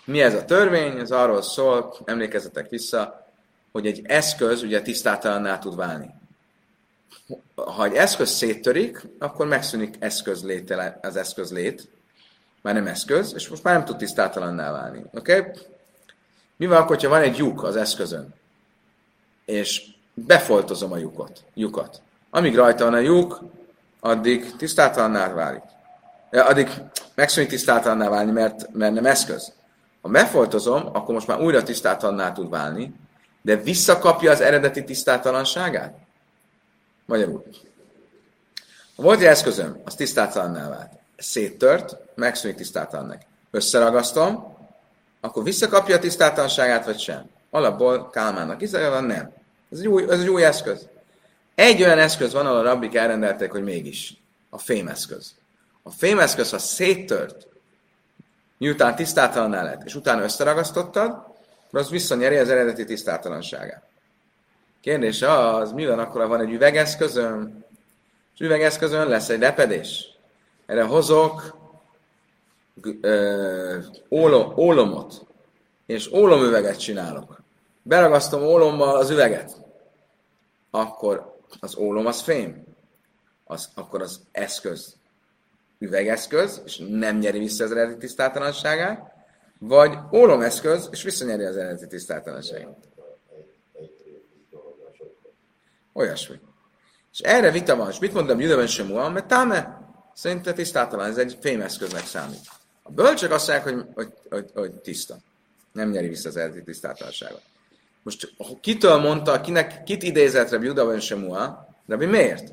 [0.04, 0.98] Mi ez a törvény?
[0.98, 3.25] Ez arról szól, emlékezzetek vissza,
[3.76, 6.14] hogy egy eszköz ugye tisztátalanná tud válni
[7.54, 11.88] ha egy eszköz széttörik, akkor megszűnik eszköz léte, az eszköz lét,
[12.62, 15.04] már nem eszköz, és most már nem tud tisztátalanná válni.
[15.12, 15.38] Oké?
[15.38, 15.52] Okay?
[16.56, 18.34] Mi van akkor, ha van egy lyuk az eszközön,
[19.44, 22.02] és befoltozom a lyukot, lyukat.
[22.30, 23.42] Amíg rajta van a lyuk,
[24.00, 25.62] addig tisztátalanná válik.
[26.30, 26.68] Addig
[27.14, 29.52] megszűnik tisztátalanná válni, mert, mert nem eszköz.
[30.02, 32.94] Ha befoltozom, akkor most már újra tisztátalanná tud válni,
[33.46, 35.98] de visszakapja az eredeti tisztátalanságát?
[37.04, 37.44] Magyarul.
[38.96, 40.92] Ha volt egy eszközöm, az tisztátalanná vált.
[41.16, 43.22] Széttört, megszűnik tisztátalannak.
[43.50, 44.56] Összeragasztom,
[45.20, 47.28] akkor visszakapja a tisztátalanságát, vagy sem?
[47.50, 49.32] Alapból Kálmának Izraelban nem.
[49.72, 50.88] Ez egy, új, ez egy új eszköz.
[51.54, 54.16] Egy olyan eszköz van, ahol a rabbik elrendelték, hogy mégis.
[54.50, 55.34] A fémeszköz.
[55.82, 57.46] A fémeszköz, ha széttört,
[58.58, 61.34] miután tisztátalanná lett, és utána összeragasztottad,
[61.70, 63.82] az visszanyeri az eredeti tisztátalanságát.
[64.80, 67.64] Kérdés az, mi van akkor, ha van egy üvegeszközöm,
[68.34, 70.18] és üvegeszközön lesz egy repedés.
[70.66, 71.58] Erre hozok
[73.00, 73.78] ö,
[74.10, 75.26] ólom, ólomot,
[75.86, 77.40] és ólomüveget csinálok.
[77.82, 79.56] Beragasztom ólommal az üveget.
[80.70, 82.64] Akkor az ólom az fém.
[83.44, 84.96] Az, akkor az eszköz
[85.78, 89.15] üvegeszköz, és nem nyeri vissza az eredeti tisztátalanságát,
[89.66, 92.76] vagy ólomeszköz, és visszanyeri az eredeti tisztátalanságát.
[95.92, 96.40] Olyasmi.
[97.12, 99.80] És erre vita van, és mit mondom, Judeben sem van, mert táme,
[100.14, 102.48] szerintem tisztátalan, ez egy fémeszköznek számít.
[102.82, 105.16] A bölcsök azt mondják, hogy, hogy, hogy, hogy tiszta.
[105.72, 107.42] Nem nyeri vissza az eredeti tisztátalanságot.
[108.02, 111.68] Most kitől mondta, kinek, kit idézett Rabbi Juda Semua?
[111.86, 112.52] Rabbi miért?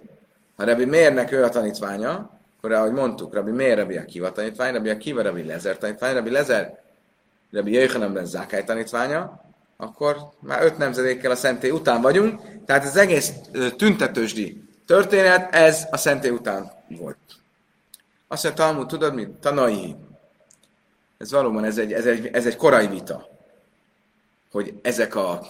[0.55, 4.89] Ha Rabbi Mérnek ő a tanítványa, akkor ahogy mondtuk, Rabbi Mér, Rabbi Akiva tanítvány, Rabbi
[4.89, 6.82] Akiva, Rabbi Lezer tanítvány, Rabbi Lezer,
[7.53, 9.41] Rabbi Jöjjhanem ben Zákály tanítványa,
[9.77, 13.31] akkor már öt nemzedékkel a szentély után vagyunk, tehát az egész
[13.77, 17.17] tüntetősdi történet, ez a szentély után volt.
[18.27, 19.29] Azt mondja, Talmud, tudod mit?
[19.29, 19.95] Tanai.
[21.17, 23.27] Ez valóban, ez egy, ez egy, ez egy korai vita,
[24.51, 25.41] hogy ezek a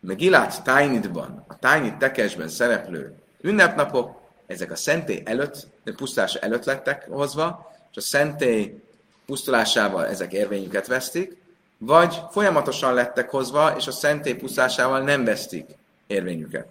[0.00, 7.72] Megillát Tájnitban, a Tájnit tekesben szereplő ünnepnapok, ezek a szentély előtt, pusztulása előtt lettek hozva,
[7.90, 8.82] és a szentély
[9.28, 11.36] pusztulásával ezek érvényüket vesztik,
[11.78, 15.66] vagy folyamatosan lettek hozva, és a szentély pusztulásával nem vesztik
[16.06, 16.66] érvényüket.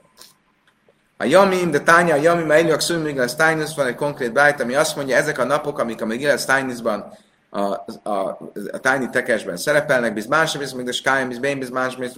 [1.18, 4.76] A Jamim, de Tánya, a Jamim, a Eliak Szülmigel Steinus van egy konkrét bájt, ami
[4.76, 7.18] azt mondja, ezek a napok, amik a Megillah Steinusban
[7.50, 8.40] a, a, a,
[8.82, 12.12] tányi tekesben szerepelnek, biz más, biz még skájm, biz bén, biz más, még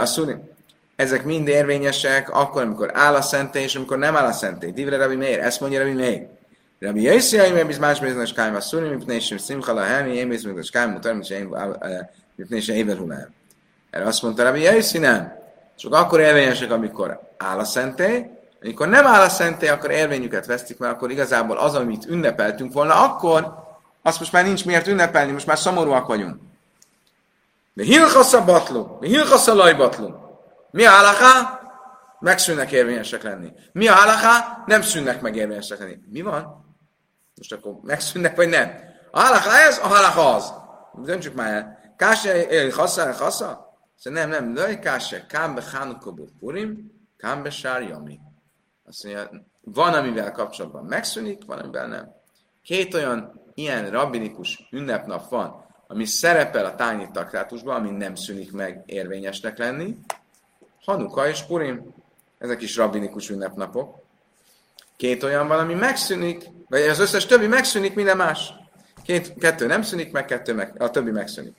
[0.00, 0.34] a szuni.
[0.96, 4.72] Ezek mind érvényesek akkor, amikor áll a szentély, és amikor nem áll a szentély.
[4.72, 6.37] Divre Rabbi Meir, ezt mondja Rabbi Meir.
[6.80, 10.28] Rabbi Yossi, hogy biz más, biz skájm, a szuni, mipnei sem szimcha la helmi, én
[10.28, 11.14] biz még skájm, mutar,
[12.36, 13.28] mipnei sem éver hulám.
[13.90, 15.32] Erre azt mondta Rabbi Yossi, nem.
[15.76, 18.26] Csak akkor érvényesek, amikor áll a szentély,
[18.62, 22.94] amikor nem áll a szentély, akkor érvényüket vesztik, mert akkor igazából az, amit ünnepeltünk volna,
[23.04, 23.66] akkor
[24.02, 26.36] azt most már nincs miért ünnepelni, most már szomorúak vagyunk.
[27.74, 30.14] De hilchasza batlu, mi hilchasza lajbatlu.
[30.70, 31.60] Mi a halaká?
[32.20, 33.52] Megszűnnek érvényesek lenni.
[33.72, 34.62] Mi a halaká?
[34.66, 35.98] Nem szűnnek meg érvényesek lenni.
[36.10, 36.67] Mi van?
[37.38, 38.70] Most akkor megszűnnek, vagy nem?
[39.10, 40.52] A halaká ez, a halaká az.
[41.04, 41.78] Döntsük már el.
[41.96, 42.30] Kása,
[42.74, 43.68] hassa, hassa?
[43.98, 45.62] Szóval nem, nem, laj kása, kám be
[46.38, 48.20] purim, kám be sár jami.
[48.84, 52.14] Azt mondja, van, amivel kapcsolatban megszűnik, van, amivel nem.
[52.62, 58.82] Két olyan ilyen rabbinikus ünnepnap van, ami szerepel a tányi takrátusban, ami nem szűnik meg
[58.86, 59.96] érvényesnek lenni.
[60.84, 61.94] Hanuka és Purim,
[62.38, 63.96] ezek is rabbinikus ünnepnapok.
[64.96, 68.52] Két olyan van, ami megszűnik, vagy az összes többi megszűnik, minden más.
[69.04, 71.54] Két, kettő nem szűnik meg, kettő meg, a többi megszűnik.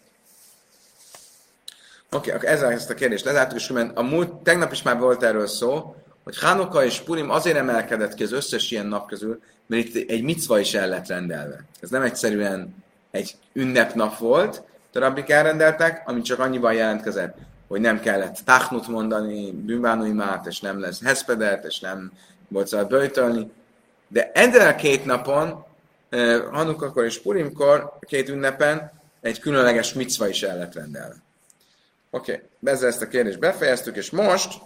[2.12, 5.24] Oké, okay, akkor ezzel ezt a kérdést lezártuk, és a múlt, tegnap is már volt
[5.24, 9.86] erről szó, hogy Hanuka és Purim azért emelkedett ki az összes ilyen nap közül, mert
[9.86, 11.64] itt egy micva is el lett rendelve.
[11.80, 12.76] Ez nem egyszerűen
[13.12, 19.52] egy ünnepnap volt, a rabbik elrendeltek, ami csak annyiban jelentkezett, hogy nem kellett táchnut mondani,
[19.52, 22.12] bűnbánóimát, és nem lesz heszpedet, és nem
[22.48, 23.52] volt szabad böjtölni.
[24.12, 25.66] De ezen a két napon,
[26.52, 28.92] Hanukakor és Purimkor, két ünnepen,
[29.22, 31.16] egy különleges micva is el lett rendelve.
[32.12, 32.74] Oké, okay.
[32.74, 34.62] ezzel ezt a kérdést befejeztük, és most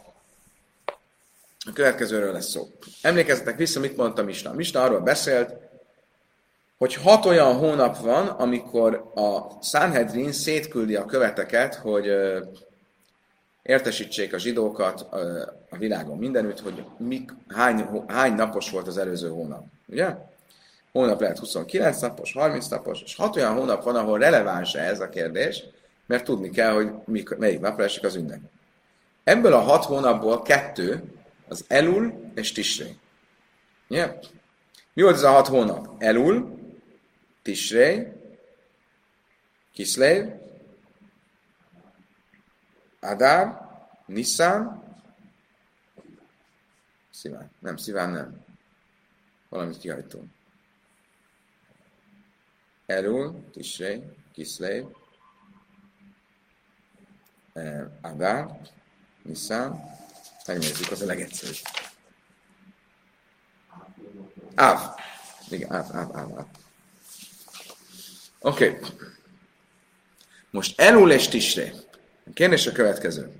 [1.65, 2.67] a következőről lesz szó.
[3.01, 4.53] Emlékezzetek vissza, mit mondtam Misna.
[4.53, 5.53] Misna arról beszélt,
[6.77, 12.11] hogy hat olyan hónap van, amikor a Sanhedrin szétküldi a követeket, hogy
[13.63, 15.01] értesítsék a zsidókat
[15.69, 19.65] a világon mindenütt, hogy mik, hány, hány napos volt az előző hónap.
[19.87, 20.15] Ugye?
[20.91, 25.09] Hónap lehet 29 napos, 30 napos, és hat olyan hónap van, ahol releváns ez a
[25.09, 25.63] kérdés,
[26.05, 28.39] mert tudni kell, hogy mik, melyik napra esik az ünnep.
[29.23, 31.03] Ebből a hat hónapból kettő
[31.47, 32.95] az Elul és Tisré.
[33.87, 34.11] Yeah.
[34.93, 35.95] Mi volt ez a hat hónap?
[35.97, 36.59] Elul,
[37.41, 38.13] Tisré,
[39.73, 40.25] Kiszlév,
[43.03, 43.69] Adár,
[44.05, 44.83] Nissan,
[47.11, 47.51] Sziván.
[47.59, 48.43] Nem, Sziván nem.
[49.49, 50.31] Valamit kihajtunk.
[52.85, 54.85] Elul, Tisré, Kiszlév,
[57.53, 58.59] eh, Adár,
[59.21, 59.91] Nissan,
[60.45, 61.55] Megnézzük, az a legegyszerűbb.
[64.55, 64.95] Áv.
[65.49, 66.47] Igen, áv, áv, áv, áv.
[68.39, 68.69] Oké.
[68.69, 68.89] Okay.
[70.51, 71.73] Most elul és tisre.
[72.25, 73.31] A kérdés a következő.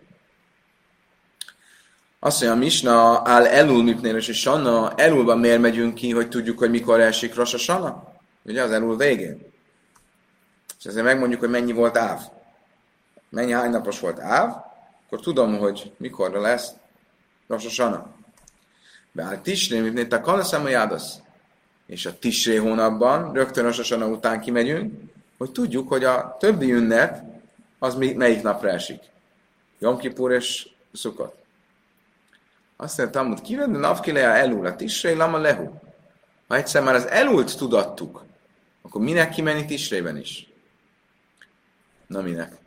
[2.20, 6.60] Azt mondja, a Misna áll elul mipnél és Sanna, elulban miért megyünk ki, hogy tudjuk,
[6.60, 8.14] hogy mikor esik Rosh Sanna?
[8.44, 9.52] Ugye az elul végén.
[10.80, 12.22] És ezért megmondjuk, hogy mennyi volt áv.
[13.30, 14.50] Mennyi hány napos volt áv,
[15.06, 16.72] akkor tudom, hogy mikorra lesz
[17.48, 18.06] Rosh Hashanah.
[19.12, 21.20] Beáll Tisré, mint a Kanaszem Jádasz.
[21.86, 24.94] És a Tisré hónapban, rögtön Rosh Hashanah után kimegyünk,
[25.38, 27.33] hogy tudjuk, hogy a többi ünnep
[27.84, 29.04] az melyik napra esik.
[29.80, 31.36] Jom Kippur és Szukot.
[32.76, 35.74] Azt mondja, Talmud, kivedne napkilea elul, a Tisré, lama lehu.
[36.48, 38.26] Ha egyszer már az elult tudattuk,
[38.82, 40.48] akkor minek kimenni Tisrében is?
[42.08, 42.58] Na minek?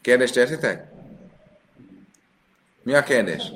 [0.00, 0.92] Kérdést értitek?
[2.82, 3.52] Mi a kérdés?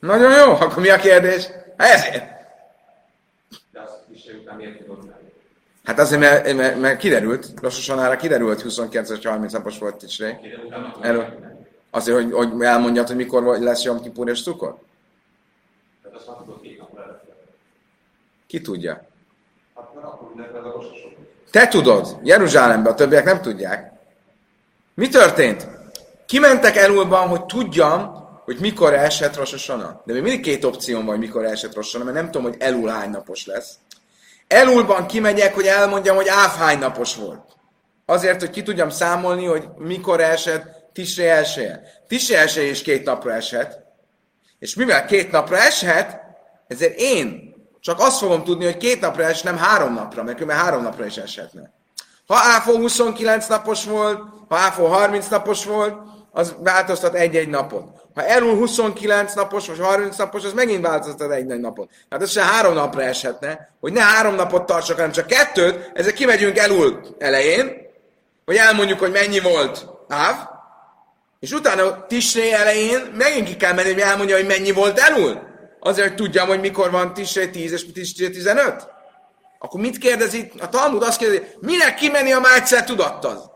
[0.00, 1.48] Nagyon jó, akkor mi a kérdés?
[1.76, 2.36] Ezért.
[5.84, 10.38] Hát azért, mert, mert, mert kiderült, lassan kiderült, 29 30 napos volt Tisré.
[11.00, 11.38] Erről.
[11.90, 14.78] Azért, hogy, hogy elmondjad, hogy mikor lesz Jom Kipur és Cukor?
[18.46, 19.06] Ki tudja?
[21.50, 23.92] Te tudod, Jeruzsálemben, a többiek nem tudják.
[24.94, 25.68] Mi történt?
[26.26, 30.02] Kimentek elulban, hogy tudjam, hogy mikor esett Rososana.
[30.04, 32.88] De még mindig két opcióm van, hogy mikor esett Rososana, mert nem tudom, hogy elul
[32.88, 33.74] hány napos lesz.
[34.46, 37.56] Elulban kimegyek, hogy elmondjam, hogy áv hány napos volt.
[38.06, 41.82] Azért, hogy ki tudjam számolni, hogy mikor esett Tisré elsője.
[42.06, 43.78] Tisré elsője is két napra esett.
[44.58, 46.20] És mivel két napra eshet,
[46.66, 50.64] ezért én csak azt fogom tudni, hogy két napra es, nem három napra, mert különben
[50.64, 51.72] három napra is eshetne.
[52.26, 55.94] Ha áfó 29 napos volt, ha áfó 30 napos volt,
[56.30, 57.97] az változtat egy-egy napot.
[58.18, 61.90] Ha elul 29 napos, vagy 30 napos, az megint változtat egy-egy napot.
[62.10, 66.12] Hát ez se három napra eshetne, hogy ne három napot tartsak, hanem csak kettőt, ezzel
[66.12, 67.72] kimegyünk elul elején,
[68.44, 70.36] hogy elmondjuk, hogy mennyi volt áv,
[71.40, 75.40] és utána Tisré elején megint ki kell menni, hogy elmondja, hogy mennyi volt elul.
[75.80, 78.88] Azért, hogy tudjam, hogy mikor van Tisré 10 és Tisré 15.
[79.58, 80.52] Akkor mit kérdezi?
[80.60, 83.50] A Talmud azt kérdezi, minek kimenni, ha már egyszer tudattad,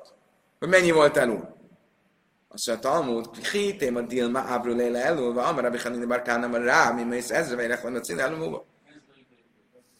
[0.58, 1.51] hogy mennyi volt elul.
[2.52, 6.90] Azt mondja, a Talmud, hítém a dilma ábrú léle elulva, amara bichanini barkánam a rá,
[6.90, 8.64] mi mész ezre vejlek van a cín elulva.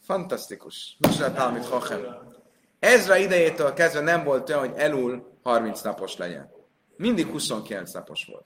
[0.05, 0.97] Fantasztikus.
[0.99, 2.01] Most a Talmud Hochem.
[2.79, 6.51] Ezra idejétől kezdve nem volt olyan, hogy elul 30 napos legyen.
[6.97, 8.45] Mindig 29 napos volt.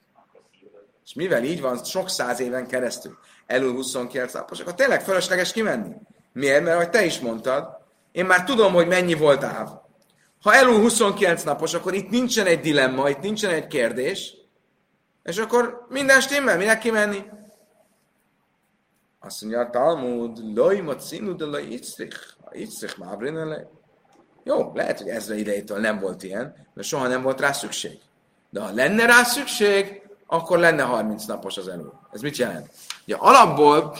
[1.04, 5.94] És mivel így van sok száz éven keresztül, elul 29 napos, akkor tényleg fölösleges kimenni.
[6.32, 6.62] Miért?
[6.62, 7.78] Mert ahogy te is mondtad,
[8.12, 9.68] én már tudom, hogy mennyi volt áv.
[10.42, 14.34] Ha elul 29 napos, akkor itt nincsen egy dilemma, itt nincsen egy kérdés,
[15.22, 17.22] és akkor minden stimmel, minek kimenni?
[19.20, 22.18] Azt mondja a Talmud, loj mot színú, de loj itzrich.
[22.44, 23.68] Ha itzrich, már
[24.44, 27.98] Jó, lehet, hogy ezre idejétől nem volt ilyen, de soha nem volt rá szükség.
[28.50, 31.92] De ha lenne rá szükség, akkor lenne 30 napos az elő.
[32.12, 32.70] Ez mit jelent?
[33.04, 33.96] Ugye alapból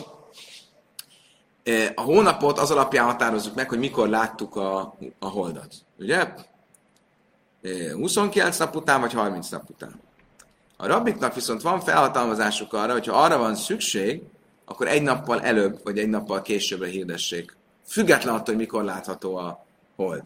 [1.94, 5.74] a hónapot az alapján határozzuk meg, hogy mikor láttuk a, a holdat.
[5.98, 6.34] Ugye?
[7.92, 10.00] 29 nap után, vagy 30 nap után.
[10.76, 14.22] A rabbiknak viszont van felhatalmazásuk arra, hogyha arra van szükség,
[14.64, 17.56] akkor egy nappal előbb, vagy egy nappal későbbre hirdessék.
[17.86, 19.64] Független attól, hogy mikor látható a
[19.96, 20.22] hold.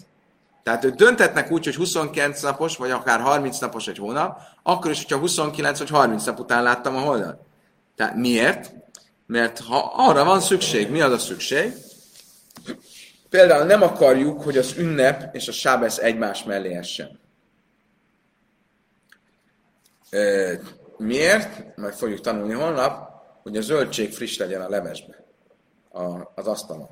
[0.62, 4.98] Tehát ők döntetnek úgy, hogy 29 napos, vagy akár 30 napos egy hónap, akkor is,
[4.98, 7.40] hogyha 29 vagy 30 nap után láttam a holdat.
[7.96, 8.72] Tehát miért?
[9.32, 11.72] Mert ha arra van szükség, mi az a szükség?
[13.28, 17.20] Például nem akarjuk, hogy az ünnep és a sábesz egymás mellé essen.
[20.96, 21.76] Miért?
[21.76, 23.10] Majd fogjuk tanulni holnap,
[23.42, 25.24] hogy a zöldség friss legyen a levesbe,
[26.34, 26.88] az asztalon.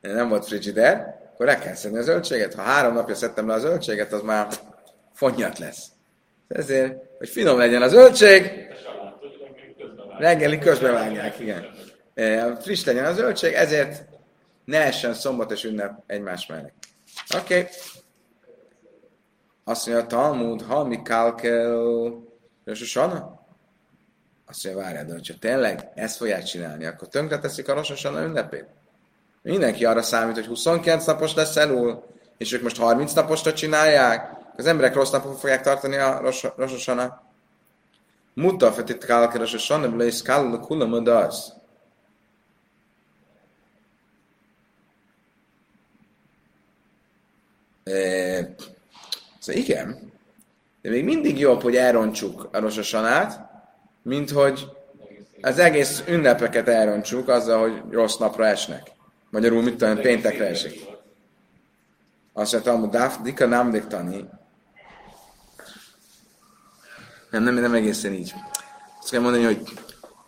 [0.00, 2.54] Nem volt frigider, akkor le kell szedni a zöldséget.
[2.54, 4.48] Ha három napja szedtem le a zöldséget, az már
[5.12, 5.84] fonnyat lesz.
[6.48, 8.66] Ezért, hogy finom legyen a zöldség,
[10.18, 11.66] reggeli közben vágják, igen.
[12.14, 14.04] E, friss legyen a zöldség, ezért
[14.64, 16.74] ne essen szombat és ünnep egymás mellett.
[17.34, 17.58] Oké.
[17.58, 17.68] Okay.
[19.64, 22.24] Azt mondja Talmud, ha mi kálkel,
[22.64, 23.44] és a sana?
[24.46, 28.66] Azt mondja, várjál, de hogyha tényleg ezt fogják csinálni, akkor tönkre teszik a Rososana ünnepét.
[29.42, 32.04] Mindenki arra számít, hogy 29 napos lesz elul,
[32.38, 36.20] és ők most 30 naposra csinálják, az emberek rossz napot fogják tartani a
[36.56, 37.25] Rososana.
[38.36, 41.52] Mutta fetit kálke Rososana, bele is kállu kulam az.
[49.38, 50.12] Szóval igen,
[50.82, 53.40] de még mindig jobb, hogy elrontsuk a Rososanát,
[54.02, 54.68] mint hogy
[55.40, 58.90] az egész ünnepeket elrontsuk azzal, hogy rossz napra esnek.
[59.30, 60.86] Magyarul mit tudom, péntekre esik.
[62.32, 64.28] Azt mondta, hogy Daf, Dika nem tani.
[67.42, 68.34] Nem, nem, nem egészen így.
[69.00, 69.62] Azt kell mondani, hogy,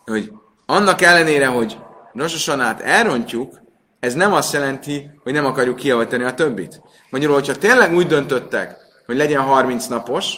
[0.04, 0.32] hogy
[0.66, 1.78] annak ellenére, hogy
[2.12, 3.60] Rososanát elrontjuk,
[4.00, 6.80] ez nem azt jelenti, hogy nem akarjuk kiavítani a többit.
[7.10, 10.36] Magyarul, hogyha tényleg úgy döntöttek, hogy legyen 30 napos,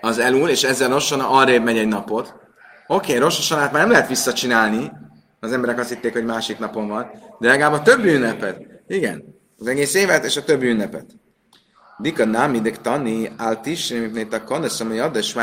[0.00, 2.34] az elul, és ezzel lassan arrébb megy egy napot.
[2.86, 4.92] Oké, okay, Rososanát már nem lehet visszacsinálni,
[5.40, 8.60] az emberek azt hitték, hogy másik napon van, de legalább a többi ünnepet.
[8.86, 9.24] Igen,
[9.58, 11.06] az egész évet és a többi ünnepet.
[12.00, 15.36] Dika nem ideg tani, ált is, amit a kaneszem, hogy addes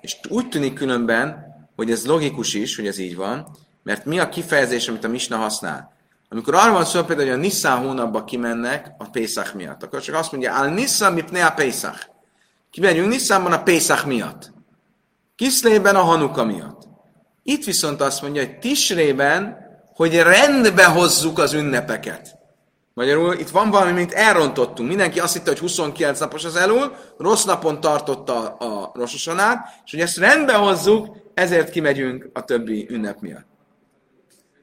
[0.00, 1.44] És úgy tűnik különben,
[1.76, 5.36] hogy ez logikus is, hogy ez így van, mert mi a kifejezés, amit a Misna
[5.36, 5.92] használ?
[6.28, 10.14] Amikor arra van szó például, hogy a Nissan hónapba kimennek a Pészak miatt, akkor csak
[10.14, 12.10] azt mondja, al Nissan mipne a Pészak.
[12.70, 14.52] Kimegyünk Nissanban a Pészak miatt.
[15.36, 16.82] Kiszlében a Hanuka miatt.
[17.42, 19.56] Itt viszont azt mondja, hogy Tisrében,
[19.94, 22.41] hogy rendbe hozzuk az ünnepeket.
[22.94, 24.88] Magyarul itt van valami, mint elrontottunk.
[24.88, 30.00] Mindenki azt hitte, hogy 29 napos az elul, rossz napon tartotta a rososanát, és hogy
[30.00, 33.46] ezt rendbe hozzuk, ezért kimegyünk a többi ünnep miatt.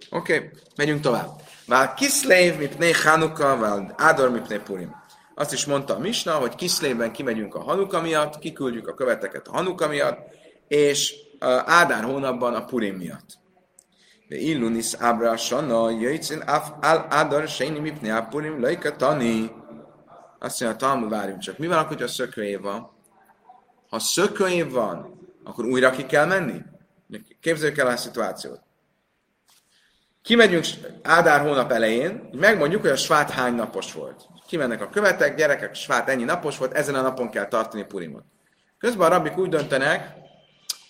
[0.10, 1.30] Oké, okay, megyünk tovább.
[1.66, 4.96] Vál Kiszlév, mipné Hanuka, vál Ádor, mipné Purim.
[5.36, 9.52] Azt is mondta a Misna, hogy Kiszlévben kimegyünk a Hanuka miatt, kiküldjük a követeket a
[9.52, 10.18] Hanuka miatt,
[10.68, 11.16] és
[11.66, 13.38] Ádár hónapban a Purim miatt.
[14.30, 19.52] Illunis ábra sanna, jöjjtszín al Ádár sejni mipné a Purim, lejka tani.
[20.40, 21.58] Azt mondja, Talmud, várjunk csak.
[21.58, 22.92] Mi van akkor, hogy a szökőév van?
[23.90, 26.62] Ha szökőév van, akkor újra ki kell menni?
[27.42, 28.62] Képzeljük el a szituációt.
[30.22, 30.66] Kimegyünk
[31.04, 34.28] Ádár hónap elején, megmondjuk, hogy a svát hány napos volt.
[34.48, 38.24] Kimennek a követek, gyerekek, svát ennyi napos volt, ezen a napon kell tartani Purimot.
[38.78, 40.14] Közben a rabik úgy döntenek,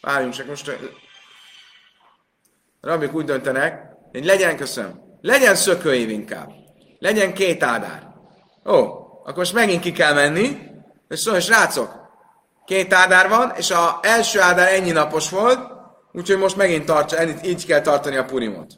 [0.01, 0.79] várjunk csak most,
[2.81, 6.49] rabik úgy döntenek, hogy legyen, köszönöm, legyen szökőév inkább.
[6.99, 8.07] Legyen két Ádár.
[8.65, 8.73] Ó,
[9.23, 10.57] akkor most megint ki kell menni,
[11.07, 11.99] és szóval, srácok,
[12.65, 15.59] két Ádár van, és a első Ádár ennyi napos volt,
[16.11, 18.73] úgyhogy most megint tartsa, ennyit, így kell tartani a Purimot.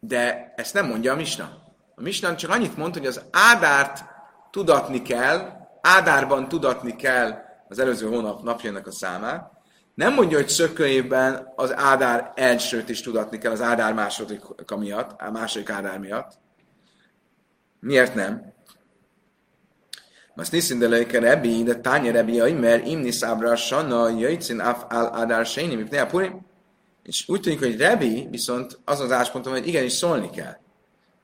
[0.00, 1.64] De ezt nem mondja a Misna.
[1.94, 4.04] A Misna csak annyit mond, hogy az ádárt
[4.50, 9.55] tudatni kell, ádárban tudatni kell az előző hónap napjának a számát.
[9.96, 14.40] Nem mondja, hogy szökőjében az ádár elsőt is tudatni kell, az ádár második
[14.76, 16.32] miatt, a második ádár miatt.
[17.80, 18.54] Miért nem?
[20.36, 25.14] Azt niszin de lejke rebi, de tánya rebi, mert imni szábra sanna, jöjjcin af al
[25.14, 26.40] ádár sejni, mi a.
[27.02, 30.56] És úgy tűnik, hogy Rebi viszont az az áspontom, hogy igenis szólni kell.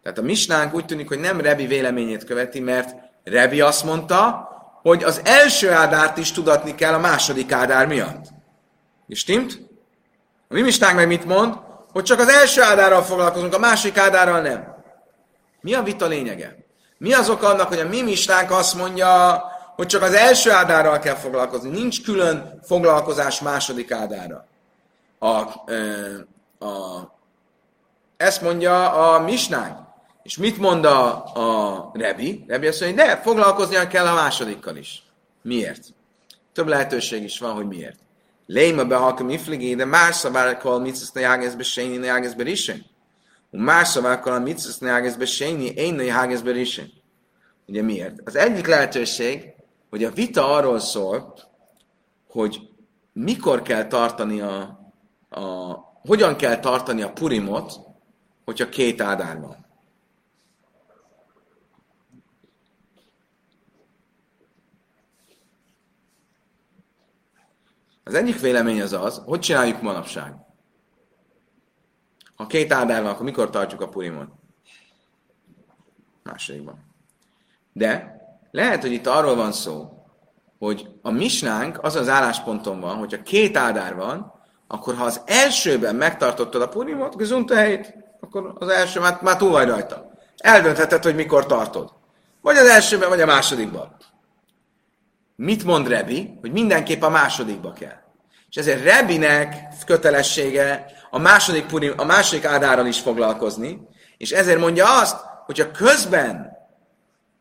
[0.03, 2.95] Tehát a misnánk úgy tűnik, hogy nem Rebi véleményét követi, mert
[3.25, 4.49] Rebi azt mondta,
[4.83, 8.32] hogy az első ádárt is tudatni kell a második ádár miatt.
[9.09, 9.61] Stimmt?
[10.49, 11.55] A mi misnánk meg mit mond?
[11.93, 14.75] Hogy csak az első ádárral foglalkozunk, a másik ádárral nem.
[15.61, 16.57] Mi a vita lényege?
[16.99, 19.43] Mi az oka annak, hogy a mi misnánk azt mondja,
[19.77, 24.47] hogy csak az első ádárral kell foglalkozni, nincs külön foglalkozás második ádára
[25.23, 25.29] a,
[26.67, 27.13] a,
[28.17, 29.79] ezt mondja a misnánk.
[30.23, 32.45] És mit mond a, a Rebi?
[32.49, 35.03] Rebi azt mondja, hogy de, foglalkoznia kell a másodikkal is.
[35.43, 35.85] Miért?
[36.53, 37.99] Több lehetőség is van, hogy miért.
[38.53, 42.85] Léma be halka mifligé, de más szabályokkal mit szesz ne jágezbe sényi, ne jágezbe risen.
[43.51, 46.93] Más szabályokkal mit szesz ne jágezbe sényi, én ne jágezbe risen.
[47.67, 48.15] Ugye miért?
[48.25, 49.55] Az egyik lehetőség,
[49.91, 51.35] hogy a vita arról szól,
[52.29, 52.61] hogy
[53.13, 54.81] mikor kell tartani a
[55.33, 55.77] a,
[56.07, 57.81] hogyan kell tartani a purimot,
[58.45, 59.67] hogyha két ádár van.
[68.13, 70.35] Az egyik vélemény az az, hogy csináljuk manapság.
[72.35, 74.29] Ha két ádár van, akkor mikor tartjuk a purimot?
[76.23, 76.95] Másodikban.
[77.73, 80.05] De lehet, hogy itt arról van szó,
[80.59, 84.33] hogy a misnánk az az állásponton van, hogyha két ádár van,
[84.67, 87.15] akkor ha az elsőben megtartottad a purimot,
[87.51, 90.13] a helyét, akkor az első már, már túl vagy rajta.
[90.37, 91.93] Eldöntheted, hogy mikor tartod.
[92.41, 93.97] Vagy az elsőben, vagy a másodikban.
[95.37, 96.39] Mit mond Rebi?
[96.41, 98.02] Hogy mindenképp a másodikba kell.
[98.53, 99.55] És ezért Rebinek
[99.87, 103.81] kötelessége a második, purim, a második ádárral is foglalkozni,
[104.17, 106.57] és ezért mondja azt, hogyha közben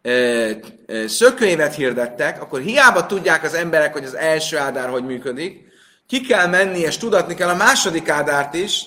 [0.01, 0.51] ö,
[0.86, 5.66] ö, szökőévet hirdettek, akkor hiába tudják az emberek, hogy az első ádár hogy működik,
[6.07, 8.84] ki kell menni, és tudatni kell a második ádárt is,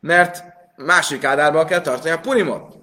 [0.00, 0.44] mert
[0.76, 2.76] második ádárban kell tartani a purimot.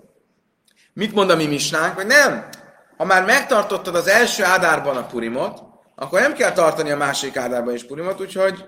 [0.93, 1.95] Mit mond a mi misnánk?
[1.95, 2.49] Hogy nem.
[2.97, 5.68] Ha már megtartottad az első ádárban a purimot,
[5.99, 8.65] akkor nem kell tartani a másik ádárban is purimot, úgyhogy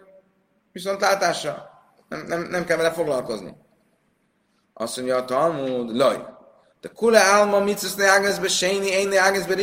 [0.71, 1.69] viszont látásra
[2.09, 3.55] nem, nem, nem kell vele foglalkozni.
[4.73, 6.25] Azt mondja a Talmud, laj,
[6.81, 9.55] de kule álma mit ne ágezbe sejni, én ne ágezbe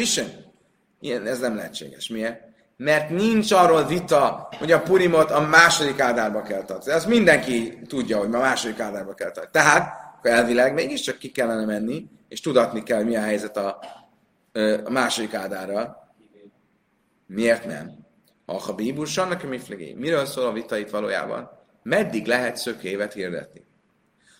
[1.00, 2.08] Ilyen, ez nem lehetséges.
[2.08, 2.48] Miért?
[2.78, 6.96] mert nincs arról vita, hogy a Purimot a második áldárba kell tartani.
[6.96, 9.64] Ezt mindenki tudja, hogy a második áldárba kell tartani.
[9.64, 13.78] Tehát, akkor elvileg mégiscsak ki kellene menni, és tudatni kell, mi a helyzet a,
[14.84, 16.07] a második áldárral.
[17.30, 18.06] Miért nem?
[18.46, 19.94] Ha a bíbus annak mi flegé.
[19.98, 21.50] Miről szól a vita itt valójában?
[21.82, 23.66] Meddig lehet szökévet hirdetni?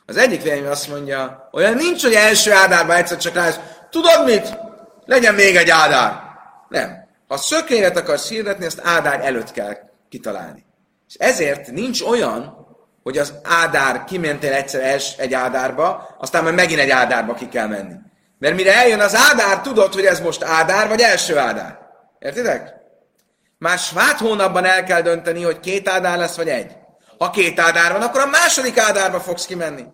[0.07, 3.59] Az egyik vélemény azt mondja, olyan nincs, hogy első áldárban egyszer csak rájössz,
[3.91, 4.59] tudod mit?
[5.05, 6.22] Legyen még egy áldár.
[6.68, 7.09] Nem.
[7.28, 9.76] Ha szökényet akarsz hirdetni, azt ádár előtt kell
[10.09, 10.64] kitalálni.
[11.09, 12.66] És ezért nincs olyan,
[13.03, 17.95] hogy az ádár kimentél egyszer egy ádárba, aztán majd megint egy ádárba ki kell menni.
[18.39, 21.78] Mert mire eljön az ádár, tudod, hogy ez most ádár, vagy első ádár.
[22.18, 22.78] Értitek?
[23.59, 26.77] Már svát hónapban el kell dönteni, hogy két ádár lesz, vagy egy.
[27.19, 29.85] Ha két ádár van, akkor a második ádárba fogsz kimenni.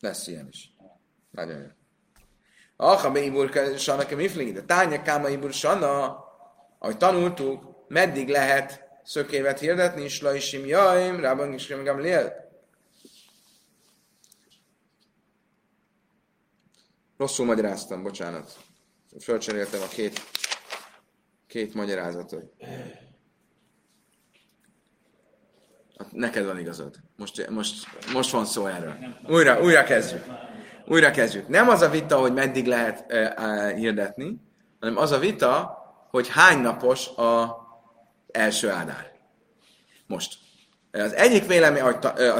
[0.00, 0.72] Lesz ilyen is.
[1.30, 1.66] Nagyon jó.
[2.76, 6.24] Aha, be ibur sanna mifling, de tánya káma ibur sanna,
[6.78, 12.43] ahogy tanultuk, meddig lehet szökévet hirdetni, slaisim jaim, rában is gamliel.
[17.16, 18.56] Rosszul magyaráztam, bocsánat.
[19.20, 20.20] Fölcseréltem a két,
[21.46, 22.44] két magyarázatot.
[25.98, 26.96] Hát neked van igazad.
[27.16, 28.96] Most, most, most van szó erről.
[29.28, 30.24] Újra, újra kezdjük.
[30.86, 31.48] Újra kezdjük.
[31.48, 34.40] Nem az a vita, hogy meddig lehet e, hirdetni,
[34.80, 35.78] hanem az a vita,
[36.10, 37.56] hogy hány napos a
[38.30, 39.12] első ádár.
[40.06, 40.38] Most.
[40.92, 41.82] Az egyik vélemény,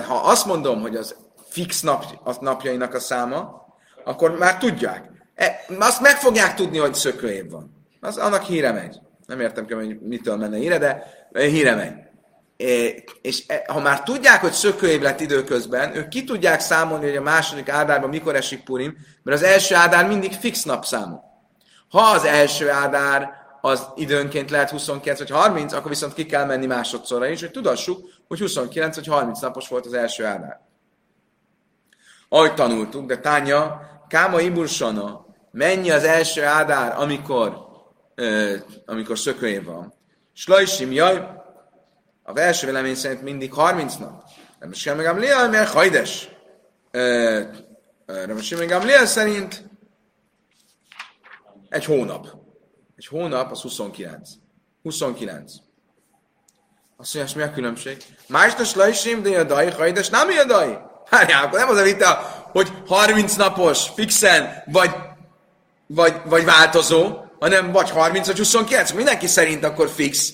[0.06, 1.16] ha azt mondom, hogy az
[1.48, 3.63] fix nap, az napjainak a száma,
[4.04, 5.10] akkor már tudják.
[5.34, 7.86] E, azt meg fogják tudni, hogy szökőév van.
[8.00, 9.00] Az, annak híre megy.
[9.26, 11.92] Nem értem hogy mitől menne híre, de híre megy.
[12.56, 17.16] É, és e, ha már tudják, hogy szökőév lett időközben, ők ki tudják számolni, hogy
[17.16, 21.20] a második ádárban mikor esik Purim, mert az első ádár mindig fix napszámú.
[21.88, 23.30] Ha az első ádár
[23.60, 28.08] az időnként lehet 29 vagy 30, akkor viszont ki kell menni másodszorra is, hogy tudassuk,
[28.28, 30.60] hogy 29 vagy 30 napos volt az első ádár.
[32.28, 33.80] Ahogy tanultuk, de Tánya,
[34.14, 37.66] Káma Ibursana, mennyi az első ádár, amikor,
[38.14, 38.56] ö,
[38.86, 39.94] amikor szökőjén van.
[40.32, 41.16] Slajsim, jaj,
[42.22, 44.22] a első vélemény szerint mindig 30 nap.
[44.58, 46.28] Nem is kell meg Léa, mert hajdes.
[48.06, 49.70] Nem is meg Léa szerint
[51.68, 52.26] egy hónap.
[52.96, 54.30] Egy hónap az 29.
[54.82, 55.52] 29.
[56.96, 58.02] Azt mondja, mi a különbség?
[58.28, 60.78] Mástas lajsim, de a daj, hajdes, nem a daj.
[61.10, 64.90] Várjál, akkor nem az a vita, hogy 30 napos, fixen, vagy,
[65.86, 68.92] vagy, vagy változó, hanem vagy 30 vagy 29.
[68.92, 70.32] Mindenki szerint akkor fix.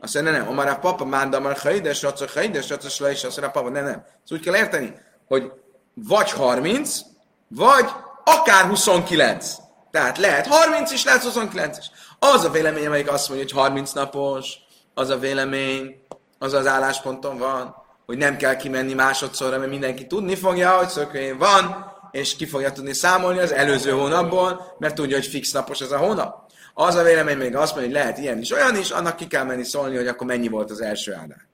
[0.00, 3.40] Azt mondja, nem, nem, már a papa mánda, már hajdes, raca, hajdes, raca, is, azt
[3.40, 3.92] mondja, papa, nem, nem.
[3.92, 4.94] Szóval úgy kell érteni,
[5.28, 5.52] hogy
[5.94, 7.00] vagy 30,
[7.48, 7.88] vagy
[8.24, 9.54] akár 29.
[9.90, 11.90] Tehát lehet 30 is, lehet 29 is.
[12.18, 14.52] Az a vélemény, amelyik azt mondja, hogy 30 napos,
[14.94, 16.04] az a vélemény,
[16.38, 17.81] az az állásponton van,
[18.12, 22.72] hogy nem kell kimenni másodszorra, mert mindenki tudni fogja, hogy szökőjén van, és ki fogja
[22.72, 26.50] tudni számolni az előző hónapból, mert tudja, hogy fix napos ez a hónap.
[26.74, 29.44] Az a vélemény még azt mondja, hogy lehet ilyen is, olyan is, annak ki kell
[29.44, 31.46] menni szólni, hogy akkor mennyi volt az első ádár.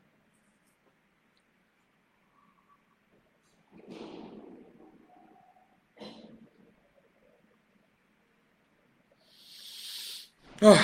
[10.60, 10.78] Oh.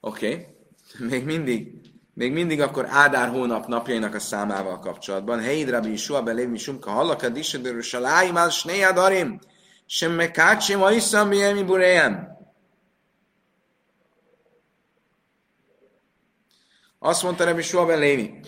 [0.00, 1.08] Oké, okay.
[1.08, 1.72] még mindig,
[2.14, 5.40] még mindig akkor Ádár hónap napjainak a számával kapcsolatban.
[5.40, 9.38] Hey, Rabbi Yishua belév mi sumka hallaka disedörő saláim al snéjadarim,
[9.86, 12.32] sem mekácsim a iszam mi buréjem.
[16.98, 18.40] Azt mondta Rabbi Suaben Lévi,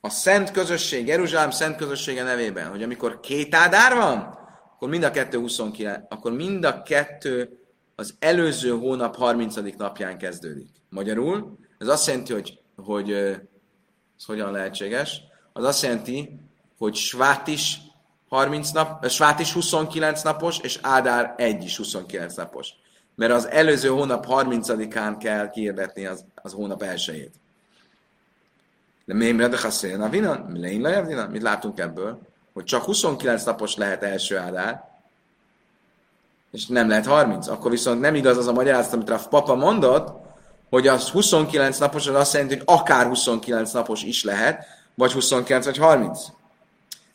[0.00, 4.38] a szent közösség, Jeruzsálem szent közössége nevében, hogy amikor két ádár van,
[4.74, 7.58] akkor mind a kettő 29, akkor mind a kettő
[7.94, 9.54] az előző hónap 30.
[9.76, 10.68] napján kezdődik.
[10.88, 15.20] Magyarul, ez azt jelenti, hogy, hogy ez hogyan lehetséges?
[15.52, 16.40] Az azt jelenti,
[16.78, 17.80] hogy Svát is
[18.28, 22.68] 30 nap, Svát is 29 napos, és Ádár 1 is 29 napos
[23.14, 27.34] mert az előző hónap 30-án kell kiirdetni az, az hónap elsőjét.
[29.04, 32.20] De még de haszél a vina, lein lejevdina, mit látunk ebből?
[32.52, 34.92] Hogy csak 29 napos lehet első ádár,
[36.50, 37.48] és nem lehet 30.
[37.48, 40.23] Akkor viszont nem igaz az a magyarázat, amit a papa mondott,
[40.74, 45.64] hogy az 29 napos, az azt jelenti, hogy akár 29 napos is lehet, vagy 29
[45.64, 46.20] vagy 30.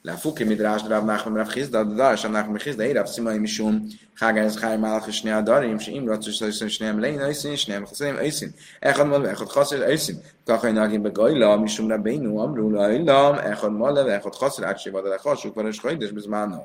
[0.02, 3.88] Le fuki midrás drab nachem rab chizda, de dar sem nachem chizda, érab szimaim isum,
[4.16, 7.56] hágáz háj málach és ne a darim, se imrat sus sajszön, se nem lein ajszín,
[7.56, 8.54] se nem chaszaim ajszín.
[8.80, 10.22] Echad mod, echad chaszir ajszín.
[10.46, 15.18] Kakaj nagim be gajla, misum rabbeinu, amru la illam, echad malev, echad chaszir, átsé vadele
[15.18, 16.60] chasuk, varos chajdes bezmánai.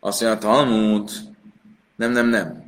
[0.00, 1.10] Azt mondja Talmud,
[1.96, 2.65] nem, nem, nem.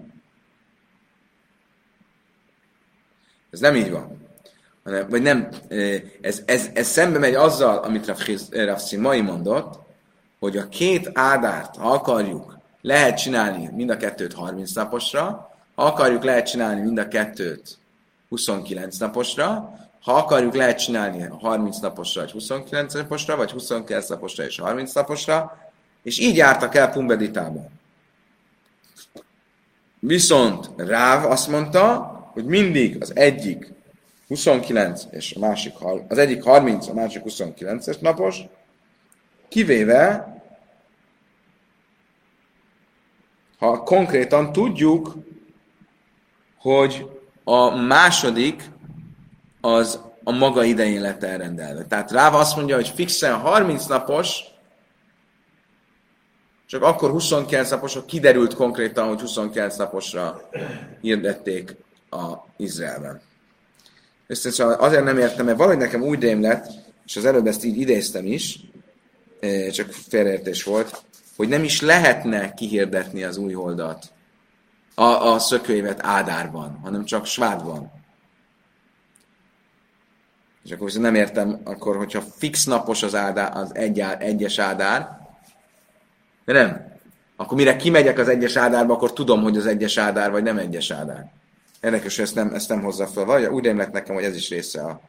[3.58, 4.26] Ez nem így van.
[4.84, 5.48] hanem, vagy nem,
[6.20, 8.06] ez, ez, ez szembe megy azzal, amit
[8.50, 9.78] Rav Mai mondott,
[10.38, 16.24] hogy a két ádárt, ha akarjuk, lehet csinálni mind a kettőt 30 naposra, ha akarjuk,
[16.24, 17.78] lehet csinálni mind a kettőt
[18.28, 24.58] 29 naposra, ha akarjuk, lehet csinálni 30 naposra, vagy 29 naposra, vagy 29 naposra és
[24.58, 25.58] 30 naposra,
[26.02, 27.68] és így jártak el Pumbeditában.
[29.98, 33.72] Viszont Ráv azt mondta, hogy mindig az egyik
[34.28, 35.72] 29 és a másik,
[36.08, 38.40] az egyik 30, a másik 29-es napos,
[39.48, 40.36] kivéve,
[43.58, 45.16] ha konkrétan tudjuk,
[46.58, 47.06] hogy
[47.44, 48.70] a második
[49.60, 51.84] az a maga idején lett elrendelve.
[51.84, 54.40] Tehát Ráva azt mondja, hogy fixen 30 napos,
[56.66, 60.48] csak akkor 29 naposra kiderült konkrétan, hogy 29 naposra
[61.00, 61.76] hirdették
[62.10, 63.20] a Izraelben.
[64.26, 66.66] Ezt szóval azért nem értem, mert valahogy nekem úgy rém lett,
[67.06, 68.60] és az előbb ezt így idéztem is,
[69.40, 71.02] eh, csak félreértés volt,
[71.36, 74.12] hogy nem is lehetne kihirdetni az új holdat,
[74.94, 77.90] a, a szökőévet Ádárban, hanem csak Svádban.
[80.64, 85.18] És akkor viszont nem értem, akkor, hogyha fix napos az, ádár, az egy, egyes ádár,
[86.44, 86.96] de nem.
[87.36, 90.90] Akkor mire kimegyek az egyes ádárba, akkor tudom, hogy az egyes ádár, vagy nem egyes
[90.90, 91.30] ádár.
[91.80, 93.24] Érdekes, hogy ezt nem, ezt nem hozza fel.
[93.24, 95.00] Vagy úgy lett nekem, hogy ez is része a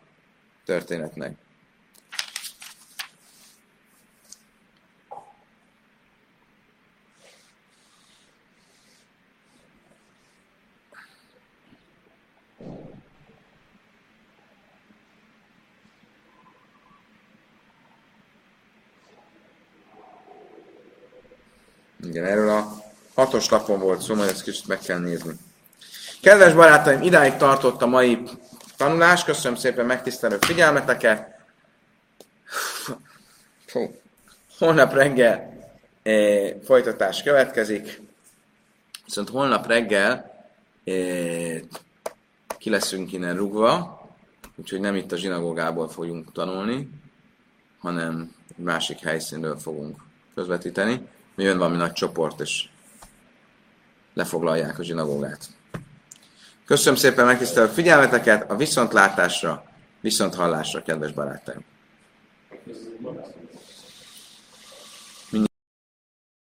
[0.66, 1.38] történetnek.
[22.04, 25.49] Igen, erről a hatos lapon volt szó, majd ezt kicsit meg kell nézni.
[26.22, 28.24] Kedves barátaim, idáig tartott a mai
[28.78, 29.24] tanulás.
[29.24, 31.28] Köszönöm szépen megtisztelő figyelmeteket.
[33.66, 33.96] Fú.
[34.58, 35.54] Holnap reggel
[36.04, 36.12] e,
[36.64, 38.02] folytatás következik.
[39.06, 40.12] Viszont holnap reggel
[40.86, 40.94] e,
[42.58, 44.02] ki leszünk innen rugva,
[44.56, 46.90] úgyhogy nem itt a zsinagógából fogunk tanulni,
[47.80, 49.98] hanem egy másik helyszínről fogunk
[50.36, 51.08] közvetíteni
[51.40, 52.70] mi jön valami nagy csoport, és
[54.14, 55.50] lefoglalják a zsinagógát.
[56.70, 59.64] Köszönöm szépen megtisztelő figyelmeteket, a viszontlátásra,
[60.02, 61.66] viszonthallásra, kedves barátaim!